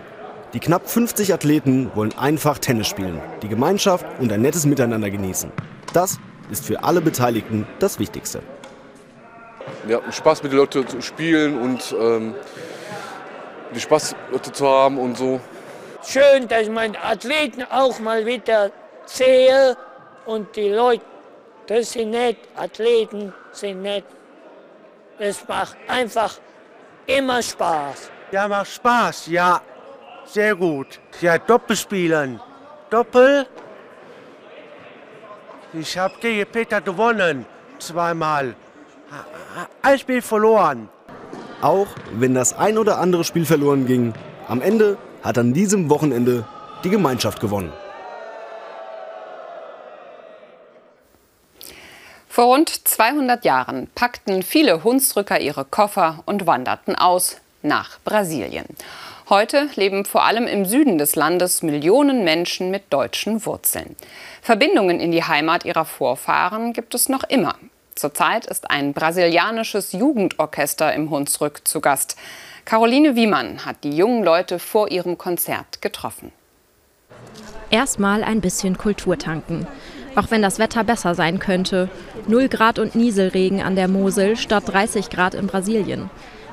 Die 0.55 0.61
knapp 0.61 0.89
50 0.89 1.35
Athleten 1.35 1.91
wollen 1.97 2.17
einfach 2.17 2.59
Tennis 2.59 2.87
spielen, 2.87 3.21
die 3.43 3.49
Gemeinschaft 3.49 4.07
und 4.21 4.31
ein 4.33 4.41
nettes 4.41 4.65
Miteinander 4.65 5.11
genießen. 5.11 5.51
Das 5.93 6.21
ist 6.49 6.65
für 6.65 6.85
alle 6.85 7.01
Beteiligten 7.01 7.67
das 7.81 7.99
Wichtigste. 7.99 8.41
Wir 9.85 9.97
hatten 9.97 10.13
Spaß 10.13 10.45
mit 10.45 10.53
den 10.53 10.59
Leuten 10.59 10.87
zu 10.87 11.01
spielen 11.01 11.61
und 11.61 11.93
ähm, 11.99 12.37
die 13.75 13.81
Spaß 13.81 14.15
Leute 14.31 14.53
zu 14.53 14.69
haben 14.69 14.97
und 14.99 15.19
so. 15.19 15.41
Schön, 16.07 16.47
dass 16.47 16.63
ich 16.63 16.71
meine 16.71 17.03
Athleten 17.03 17.65
auch 17.65 17.99
mal 17.99 18.25
wieder 18.25 18.71
sehe 19.07 19.77
und 20.25 20.55
die 20.55 20.69
Leute, 20.69 21.05
das 21.67 21.91
sind 21.91 22.11
nett, 22.11 22.37
Athleten 22.55 23.33
sind 23.51 23.83
nett. 23.83 24.05
Es 25.19 25.49
macht 25.49 25.77
einfach 25.89 26.39
immer 27.07 27.43
Spaß. 27.43 28.09
Ja, 28.31 28.47
macht 28.47 28.71
Spaß, 28.71 29.27
ja. 29.27 29.61
Sehr 30.27 30.57
gut. 30.57 31.01
Ja, 31.21 31.39
Doppel 31.39 31.77
spielen. 31.77 32.41
Doppel. 32.91 33.47
Ich 35.73 35.99
habe 35.99 36.15
gegen 36.21 36.51
Peter 36.51 36.81
gewonnen. 36.81 37.47
Zweimal. 37.79 38.55
Ein 39.83 39.99
Spiel 39.99 40.23
verloren. 40.23 40.89
Auch 41.61 41.89
wenn 42.13 42.35
das 42.35 42.53
ein 42.53 42.79
oder 42.79 42.99
andere 42.99 43.25
Spiel 43.25 43.45
verloren 43.47 43.87
ging, 43.87 44.13
am 44.49 44.61
Ende 44.61 44.99
hat 45.23 45.39
an 45.39 45.53
diesem 45.53 45.89
Wochenende 45.89 46.45
die 46.85 46.91
Gemeinschaft 46.91 47.41
gewonnen. 47.41 47.73
Vor 52.29 52.47
rund 52.47 52.69
200 52.69 53.45
Jahren 53.45 53.89
packten 53.95 54.43
viele 54.43 54.83
Hunsrücker 54.83 55.41
ihre 55.41 55.65
Koffer 55.65 56.23
und 56.27 56.47
wanderten 56.47 56.97
aus 56.97 57.37
nach 57.63 57.99
Brasilien. 58.05 58.67
Heute 59.31 59.71
leben 59.77 60.05
vor 60.05 60.25
allem 60.25 60.47
im 60.47 60.67
Süden 60.67 60.99
des 60.99 61.17
Landes 61.17 61.63
Millionen 61.63 62.25
Menschen 62.25 62.71
mit 62.71 62.93
deutschen 62.93 63.47
Wurzeln. 63.47 63.97
Verbindungen 64.43 65.01
in 65.01 65.13
die 65.13 65.25
Heimat 65.25 65.65
ihrer 65.65 65.87
Vorfahren 65.87 66.75
gibt 66.75 66.95
es 66.95 67.09
noch 67.09 67.25
immer. 67.25 67.55
Zurzeit 67.95 68.45
ist 68.45 68.71
ein 68.71 68.93
brasilianisches 68.93 69.93
Jugendorchester 69.93 70.93
im 70.93 71.09
Hunsrück 71.09 71.67
zu 71.67 71.81
Gast. 71.81 72.17
Caroline 72.67 73.17
Wiemann 73.17 73.65
hat 73.65 73.83
die 73.83 73.97
jungen 73.97 74.25
Leute 74.25 74.59
vor 74.59 74.91
ihrem 74.91 75.17
Konzert 75.17 75.81
getroffen. 75.81 76.31
Erstmal 77.71 78.25
ein 78.25 78.43
bisschen 78.43 78.77
Kultur 78.77 79.17
tanken. 79.17 79.67
Auch 80.17 80.31
wenn 80.31 80.43
das 80.43 80.59
Wetter 80.59 80.85
besser 80.85 81.15
sein 81.15 81.39
könnte. 81.39 81.89
0 82.29 82.51
Grad 82.51 82.79
und 82.79 82.95
Nieselregen 82.95 83.63
an 83.63 83.75
der 83.75 83.89
Mosel 83.89 84.37
statt 84.37 84.65
30 84.67 85.09
Grad 85.09 85.33
in 85.33 85.47
Brasilien. 85.47 86.11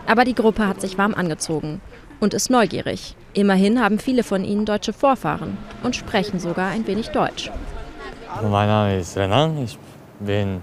Aber 0.07 0.23
die 0.23 0.35
Gruppe 0.35 0.67
hat 0.67 0.79
sich 0.79 0.97
warm 0.97 1.13
angezogen 1.13 1.81
und 2.21 2.33
ist 2.33 2.49
neugierig. 2.49 3.15
Immerhin 3.33 3.81
haben 3.81 3.99
viele 3.99 4.23
von 4.23 4.45
ihnen 4.45 4.65
deutsche 4.65 4.93
Vorfahren 4.93 5.57
und 5.83 5.97
sprechen 5.97 6.39
sogar 6.39 6.69
ein 6.69 6.87
wenig 6.87 7.09
Deutsch. 7.09 7.51
Mein 8.41 8.67
Name 8.67 8.97
ist 8.97 9.17
Renan, 9.17 9.61
ich 9.61 9.77
bin 10.21 10.61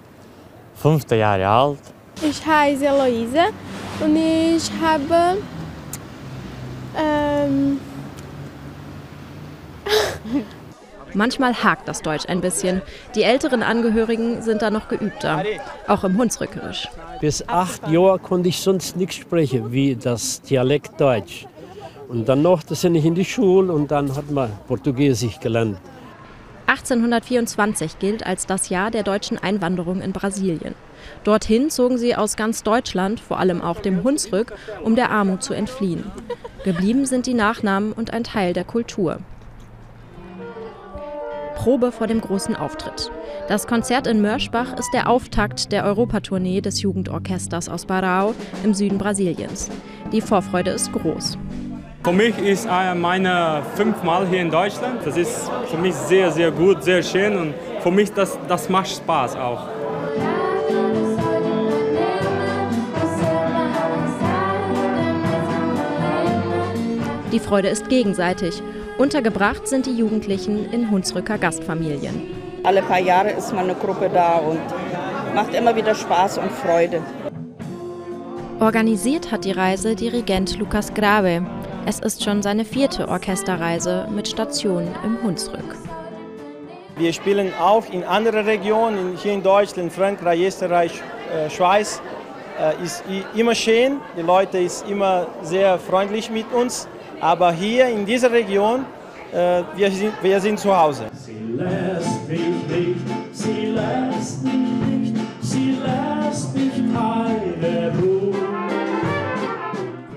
fünfte 0.74 1.16
Jahre 1.16 1.46
alt. 1.46 1.80
Ich 2.22 2.46
heiße 2.46 2.86
Eloise 2.86 3.48
und 4.00 4.16
ich 4.16 4.70
habe 4.82 5.36
ähm, 6.96 7.78
Manchmal 11.14 11.54
hakt 11.62 11.88
das 11.88 12.02
Deutsch 12.02 12.26
ein 12.28 12.40
bisschen. 12.40 12.82
Die 13.14 13.22
älteren 13.22 13.62
Angehörigen 13.62 14.42
sind 14.42 14.62
da 14.62 14.70
noch 14.70 14.88
geübter, 14.88 15.42
auch 15.86 16.04
im 16.04 16.18
Hunsrückerisch. 16.18 16.88
Bis 17.20 17.48
acht 17.48 17.88
Jahre 17.88 18.18
konnte 18.20 18.48
ich 18.48 18.60
sonst 18.60 18.96
nichts 18.96 19.16
sprechen, 19.16 19.72
wie 19.72 19.96
das 19.96 20.40
Dialekt 20.42 21.00
Deutsch. 21.00 21.46
Und 22.08 22.28
dann 22.28 22.42
noch, 22.42 22.62
das 22.62 22.80
sind 22.80 22.94
ich 22.94 23.04
in 23.04 23.14
die 23.14 23.24
Schule 23.24 23.72
und 23.72 23.90
dann 23.90 24.14
hat 24.14 24.30
man 24.30 24.50
Portugiesisch 24.68 25.40
gelernt. 25.40 25.78
1824 26.68 27.98
gilt 27.98 28.26
als 28.26 28.46
das 28.46 28.68
Jahr 28.68 28.90
der 28.90 29.02
deutschen 29.02 29.38
Einwanderung 29.38 30.00
in 30.00 30.12
Brasilien. 30.12 30.74
Dorthin 31.24 31.70
zogen 31.70 31.98
sie 31.98 32.14
aus 32.14 32.36
ganz 32.36 32.62
Deutschland, 32.62 33.20
vor 33.20 33.38
allem 33.38 33.62
auch 33.62 33.80
dem 33.80 34.04
Hunsrück, 34.04 34.52
um 34.84 34.94
der 34.94 35.10
Armut 35.10 35.42
zu 35.42 35.54
entfliehen. 35.54 36.04
Geblieben 36.64 37.06
sind 37.06 37.26
die 37.26 37.34
Nachnamen 37.34 37.92
und 37.92 38.12
ein 38.12 38.24
Teil 38.24 38.52
der 38.52 38.64
Kultur. 38.64 39.18
Probe 41.58 41.90
vor 41.90 42.06
dem 42.06 42.20
großen 42.20 42.54
Auftritt. 42.54 43.10
Das 43.48 43.66
Konzert 43.66 44.06
in 44.06 44.22
Mörschbach 44.22 44.78
ist 44.78 44.92
der 44.94 45.10
Auftakt 45.10 45.72
der 45.72 45.84
Europatournee 45.84 46.60
des 46.60 46.82
Jugendorchesters 46.82 47.68
aus 47.68 47.84
Barao 47.84 48.32
im 48.62 48.74
Süden 48.74 48.96
Brasiliens. 48.96 49.68
Die 50.12 50.20
Vorfreude 50.20 50.70
ist 50.70 50.92
groß. 50.92 51.36
Für 52.04 52.12
mich 52.12 52.38
ist 52.38 52.68
meine 52.94 53.62
fünfmal 53.74 54.28
hier 54.28 54.40
in 54.40 54.52
Deutschland. 54.52 55.04
Das 55.04 55.16
ist 55.16 55.50
für 55.66 55.78
mich 55.78 55.94
sehr, 55.94 56.30
sehr 56.30 56.52
gut, 56.52 56.84
sehr 56.84 57.02
schön 57.02 57.36
und 57.36 57.54
für 57.80 57.90
mich 57.90 58.12
das, 58.12 58.38
das 58.46 58.68
macht 58.68 58.88
Spaß 58.88 59.34
auch. 59.34 59.66
Die 67.32 67.40
Freude 67.40 67.68
ist 67.68 67.88
gegenseitig. 67.88 68.62
Untergebracht 68.98 69.68
sind 69.68 69.86
die 69.86 69.96
Jugendlichen 69.96 70.72
in 70.72 70.90
Hunsrücker 70.90 71.38
Gastfamilien. 71.38 72.34
Alle 72.64 72.82
paar 72.82 72.98
Jahre 72.98 73.30
ist 73.30 73.54
mal 73.54 73.62
eine 73.62 73.76
Gruppe 73.76 74.10
da 74.12 74.38
und 74.38 74.58
macht 75.36 75.54
immer 75.54 75.76
wieder 75.76 75.94
Spaß 75.94 76.38
und 76.38 76.50
Freude. 76.50 77.00
Organisiert 78.58 79.30
hat 79.30 79.44
die 79.44 79.52
Reise 79.52 79.94
Dirigent 79.94 80.58
Lukas 80.58 80.92
Grave. 80.92 81.46
Es 81.86 82.00
ist 82.00 82.24
schon 82.24 82.42
seine 82.42 82.64
vierte 82.64 83.08
Orchesterreise 83.08 84.08
mit 84.12 84.26
Station 84.26 84.88
im 85.04 85.22
Hunsrück. 85.22 85.76
Wir 86.96 87.12
spielen 87.12 87.52
auch 87.60 87.84
in 87.92 88.02
anderen 88.02 88.46
Regionen, 88.46 89.16
hier 89.16 89.34
in 89.34 89.44
Deutschland, 89.44 89.92
Frankreich, 89.92 90.42
Österreich, 90.42 91.00
äh, 91.32 91.48
Schweiz. 91.48 92.02
Äh, 92.60 92.82
ist 92.82 93.04
immer 93.36 93.54
schön, 93.54 94.00
die 94.16 94.22
Leute 94.22 94.68
sind 94.68 94.90
immer 94.90 95.28
sehr 95.42 95.78
freundlich 95.78 96.28
mit 96.28 96.52
uns. 96.52 96.88
Aber 97.20 97.52
hier 97.52 97.88
in 97.88 98.06
dieser 98.06 98.30
Region, 98.30 98.86
äh, 99.32 99.62
wir, 99.74 99.90
sind, 99.90 100.14
wir 100.22 100.40
sind 100.40 100.58
zu 100.58 100.76
Hause. 100.76 101.06
Sie 101.12 101.32
lässt 101.56 102.28
mich 102.28 102.40
nicht, 102.68 103.00
sie 103.32 103.66
lässt 103.66 104.44
mich 104.44 104.54
nicht, 104.54 105.16
sie 105.40 105.78
lässt 105.82 106.54
mich 106.54 106.72
keine 106.94 107.92
Ruhe. 108.00 108.34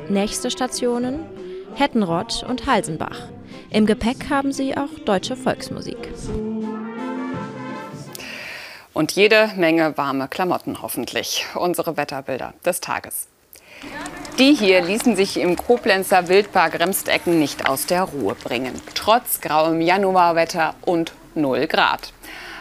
Nächste 0.09 0.51
Stationen 0.51 1.25
Hettenrott 1.75 2.43
und 2.47 2.67
Halsenbach. 2.67 3.29
Im 3.69 3.85
Gepäck 3.85 4.29
haben 4.29 4.51
sie 4.51 4.75
auch 4.77 4.99
deutsche 5.05 5.35
Volksmusik. 5.35 5.97
Und 8.93 9.13
jede 9.13 9.49
Menge 9.55 9.97
warme 9.97 10.27
Klamotten 10.27 10.81
hoffentlich. 10.81 11.45
Unsere 11.55 11.95
Wetterbilder 11.95 12.53
des 12.65 12.81
Tages. 12.81 13.27
Die 14.39 14.55
hier 14.55 14.81
ließen 14.81 15.15
sich 15.15 15.37
im 15.37 15.55
Koblenzer 15.55 16.27
Wildpark 16.27 16.79
Remstecken 16.79 17.39
nicht 17.39 17.69
aus 17.69 17.85
der 17.85 18.03
Ruhe 18.03 18.33
bringen. 18.33 18.73
Trotz 18.95 19.41
grauem 19.41 19.81
Januarwetter 19.81 20.73
und 20.81 21.13
0 21.35 21.67
Grad. 21.67 22.13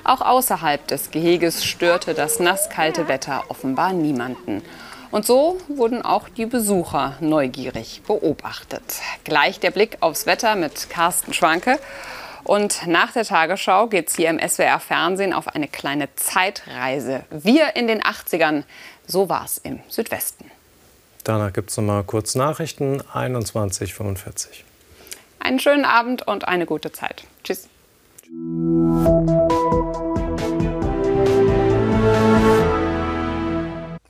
Auch 0.05 0.21
außerhalb 0.21 0.87
des 0.89 1.11
Geheges 1.11 1.65
störte 1.65 2.15
das 2.15 2.41
nasskalte 2.41 3.09
Wetter 3.09 3.45
offenbar 3.49 3.93
niemanden. 3.93 4.63
Und 5.11 5.27
so 5.27 5.59
wurden 5.69 6.03
auch 6.03 6.29
die 6.29 6.47
Besucher 6.47 7.17
neugierig 7.21 8.03
beobachtet. 8.07 8.83
Gleich 9.25 9.61
der 9.61 9.71
Blick 9.71 9.99
aufs 10.01 10.27
Wetter 10.27 10.57
mit 10.57 10.91
Carsten 10.91 11.33
Schwanke. 11.33 11.79
Und 12.45 12.87
nach 12.87 13.13
der 13.13 13.25
Tagesschau 13.25 13.87
geht 13.87 14.09
es 14.09 14.17
hier 14.17 14.31
im 14.31 14.39
SWR 14.39 14.81
Fernsehen 14.81 15.33
auf 15.33 15.49
eine 15.49 15.69
kleine 15.69 16.15
Zeitreise. 16.15 17.25
Wir 17.31 17.77
in 17.77 17.87
den 17.87 18.03
80ern, 18.03 18.65
so 19.07 19.29
war 19.29 19.45
es 19.45 19.59
im 19.59 19.81
Südwesten. 19.89 20.51
Danach 21.25 21.53
gibt 21.53 21.71
es 21.71 21.77
noch 21.77 21.85
mal 21.85 22.03
kurz 22.05 22.35
Nachrichten, 22.35 23.03
21.45 23.03 24.65
Einen 25.39 25.59
schönen 25.59 25.85
Abend 25.85 26.27
und 26.27 26.49
eine 26.49 26.67
gute 26.67 26.93
Zeit. 26.93 27.25
Tschüss. 27.45 27.69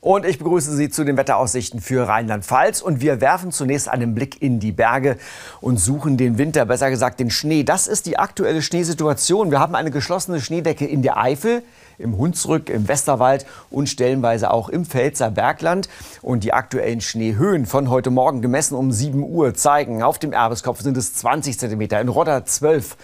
Und 0.02 0.24
ich 0.24 0.38
begrüße 0.38 0.74
Sie 0.74 0.88
zu 0.88 1.04
den 1.04 1.16
Wetteraussichten 1.16 1.80
für 1.80 2.08
Rheinland-Pfalz. 2.08 2.80
Und 2.80 3.00
wir 3.00 3.20
werfen 3.20 3.52
zunächst 3.52 3.88
einen 3.88 4.14
Blick 4.14 4.40
in 4.40 4.58
die 4.58 4.72
Berge 4.72 5.18
und 5.60 5.78
suchen 5.78 6.16
den 6.16 6.38
Winter, 6.38 6.64
besser 6.64 6.90
gesagt 6.90 7.20
den 7.20 7.30
Schnee. 7.30 7.64
Das 7.64 7.86
ist 7.86 8.06
die 8.06 8.18
aktuelle 8.18 8.62
Schneesituation. 8.62 9.50
Wir 9.50 9.60
haben 9.60 9.74
eine 9.74 9.90
geschlossene 9.90 10.40
Schneedecke 10.40 10.86
in 10.86 11.02
der 11.02 11.16
Eifel 11.18 11.62
im 12.00 12.18
Hunsrück, 12.18 12.68
im 12.70 12.88
Westerwald 12.88 13.46
und 13.70 13.88
stellenweise 13.88 14.50
auch 14.50 14.68
im 14.68 14.84
Pfälzer 14.84 15.30
Bergland. 15.30 15.88
Und 16.22 16.44
die 16.44 16.52
aktuellen 16.52 17.00
Schneehöhen 17.00 17.66
von 17.66 17.90
heute 17.90 18.10
Morgen 18.10 18.42
gemessen 18.42 18.74
um 18.74 18.90
7 18.90 19.22
Uhr 19.22 19.54
zeigen, 19.54 20.02
auf 20.02 20.18
dem 20.18 20.32
Erbeskopf 20.32 20.80
sind 20.80 20.96
es 20.96 21.14
20 21.14 21.58
cm, 21.58 21.80
in 21.80 22.08
Rodder 22.08 22.44
12 22.44 22.96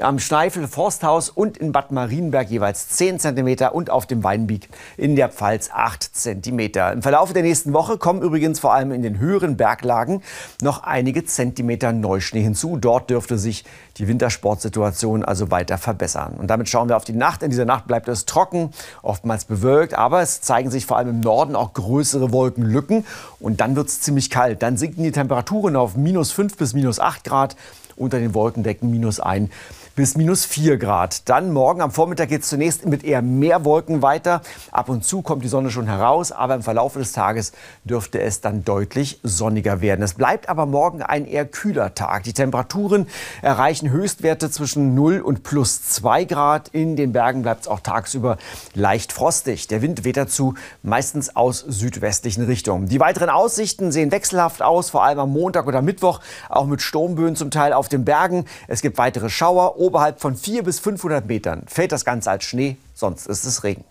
am 0.00 0.20
Schneifel 0.20 0.68
Forsthaus 0.68 1.28
und 1.28 1.56
in 1.56 1.72
Bad 1.72 1.90
Marienberg 1.90 2.48
jeweils 2.50 2.88
10 2.90 3.18
cm 3.18 3.68
und 3.72 3.90
auf 3.90 4.06
dem 4.06 4.22
Weinbieg 4.22 4.68
in 4.96 5.16
der 5.16 5.28
Pfalz 5.28 5.70
8 5.72 6.10
cm. 6.14 6.60
Im 6.92 7.02
Verlauf 7.02 7.32
der 7.32 7.42
nächsten 7.42 7.72
Woche 7.72 7.98
kommen 7.98 8.22
übrigens 8.22 8.60
vor 8.60 8.72
allem 8.72 8.92
in 8.92 9.02
den 9.02 9.18
höheren 9.18 9.56
Berglagen 9.56 10.22
noch 10.62 10.84
einige 10.84 11.24
Zentimeter 11.24 11.92
Neuschnee 11.92 12.42
hinzu. 12.42 12.76
Dort 12.76 13.10
dürfte 13.10 13.38
sich 13.38 13.64
die 13.96 14.06
Wintersportsituation 14.06 15.24
also 15.24 15.50
weiter 15.50 15.78
verbessern. 15.78 16.34
Und 16.38 16.48
damit 16.48 16.68
schauen 16.68 16.88
wir 16.88 16.96
auf 16.96 17.04
die 17.04 17.12
Nacht. 17.12 17.42
In 17.42 17.50
dieser 17.50 17.64
Nacht 17.64 17.88
bleibt 17.88 18.06
es 18.08 18.24
trocken, 18.24 18.70
oftmals 19.02 19.46
bewölkt, 19.46 19.94
aber 19.94 20.22
es 20.22 20.40
zeigen 20.40 20.70
sich 20.70 20.86
vor 20.86 20.96
allem 20.96 21.08
im 21.08 21.20
Norden 21.20 21.56
auch 21.56 21.72
größere 21.72 22.30
Wolkenlücken 22.32 23.04
und 23.40 23.60
dann 23.60 23.74
wird 23.74 23.88
es 23.88 24.00
ziemlich 24.00 24.30
kalt. 24.30 24.62
Dann 24.62 24.76
sinken 24.76 25.02
die 25.02 25.12
Temperaturen 25.12 25.74
auf 25.74 25.96
minus 25.96 26.30
5 26.30 26.56
bis 26.56 26.72
minus 26.74 27.00
8 27.00 27.24
Grad 27.24 27.56
unter 27.96 28.18
den 28.18 28.34
Wolkendecken 28.34 28.90
minus 28.90 29.20
1 29.20 29.50
bis 29.98 30.16
minus 30.16 30.44
4 30.44 30.76
Grad. 30.76 31.28
Dann 31.28 31.50
morgen 31.50 31.80
am 31.80 31.90
Vormittag 31.90 32.28
geht 32.28 32.42
es 32.42 32.48
zunächst 32.48 32.86
mit 32.86 33.02
eher 33.02 33.20
mehr 33.20 33.64
Wolken 33.64 34.00
weiter. 34.00 34.42
Ab 34.70 34.90
und 34.90 35.04
zu 35.04 35.22
kommt 35.22 35.42
die 35.42 35.48
Sonne 35.48 35.72
schon 35.72 35.88
heraus, 35.88 36.30
aber 36.30 36.54
im 36.54 36.62
Verlauf 36.62 36.92
des 36.92 37.10
Tages 37.10 37.50
dürfte 37.82 38.20
es 38.20 38.40
dann 38.40 38.64
deutlich 38.64 39.18
sonniger 39.24 39.80
werden. 39.80 40.02
Es 40.02 40.14
bleibt 40.14 40.48
aber 40.48 40.66
morgen 40.66 41.02
ein 41.02 41.26
eher 41.26 41.46
kühler 41.46 41.96
Tag. 41.96 42.22
Die 42.22 42.32
Temperaturen 42.32 43.08
erreichen 43.42 43.90
Höchstwerte 43.90 44.52
zwischen 44.52 44.94
0 44.94 45.20
und 45.20 45.42
plus 45.42 45.82
2 45.82 46.26
Grad. 46.26 46.68
In 46.68 46.94
den 46.94 47.10
Bergen 47.10 47.42
bleibt 47.42 47.62
es 47.62 47.66
auch 47.66 47.80
tagsüber 47.80 48.38
leicht 48.74 49.12
frostig. 49.12 49.66
Der 49.66 49.82
Wind 49.82 50.04
weht 50.04 50.16
dazu 50.16 50.54
meistens 50.84 51.34
aus 51.34 51.58
südwestlichen 51.58 52.44
Richtungen. 52.44 52.86
Die 52.86 53.00
weiteren 53.00 53.30
Aussichten 53.30 53.90
sehen 53.90 54.12
wechselhaft 54.12 54.62
aus, 54.62 54.90
vor 54.90 55.02
allem 55.02 55.18
am 55.18 55.32
Montag 55.32 55.66
oder 55.66 55.82
Mittwoch, 55.82 56.20
auch 56.48 56.66
mit 56.66 56.82
Sturmböen 56.82 57.34
zum 57.34 57.50
Teil 57.50 57.72
auf 57.72 57.88
den 57.88 58.04
Bergen. 58.04 58.44
Es 58.68 58.80
gibt 58.80 58.96
weitere 58.96 59.28
Schauer. 59.28 59.76
Oberhalb 59.88 60.20
von 60.20 60.36
400 60.36 60.66
bis 60.66 60.80
500 60.80 61.26
Metern 61.26 61.62
fällt 61.66 61.92
das 61.92 62.04
Ganze 62.04 62.30
als 62.30 62.44
Schnee, 62.44 62.76
sonst 62.92 63.26
ist 63.26 63.46
es 63.46 63.64
Regen. 63.64 63.84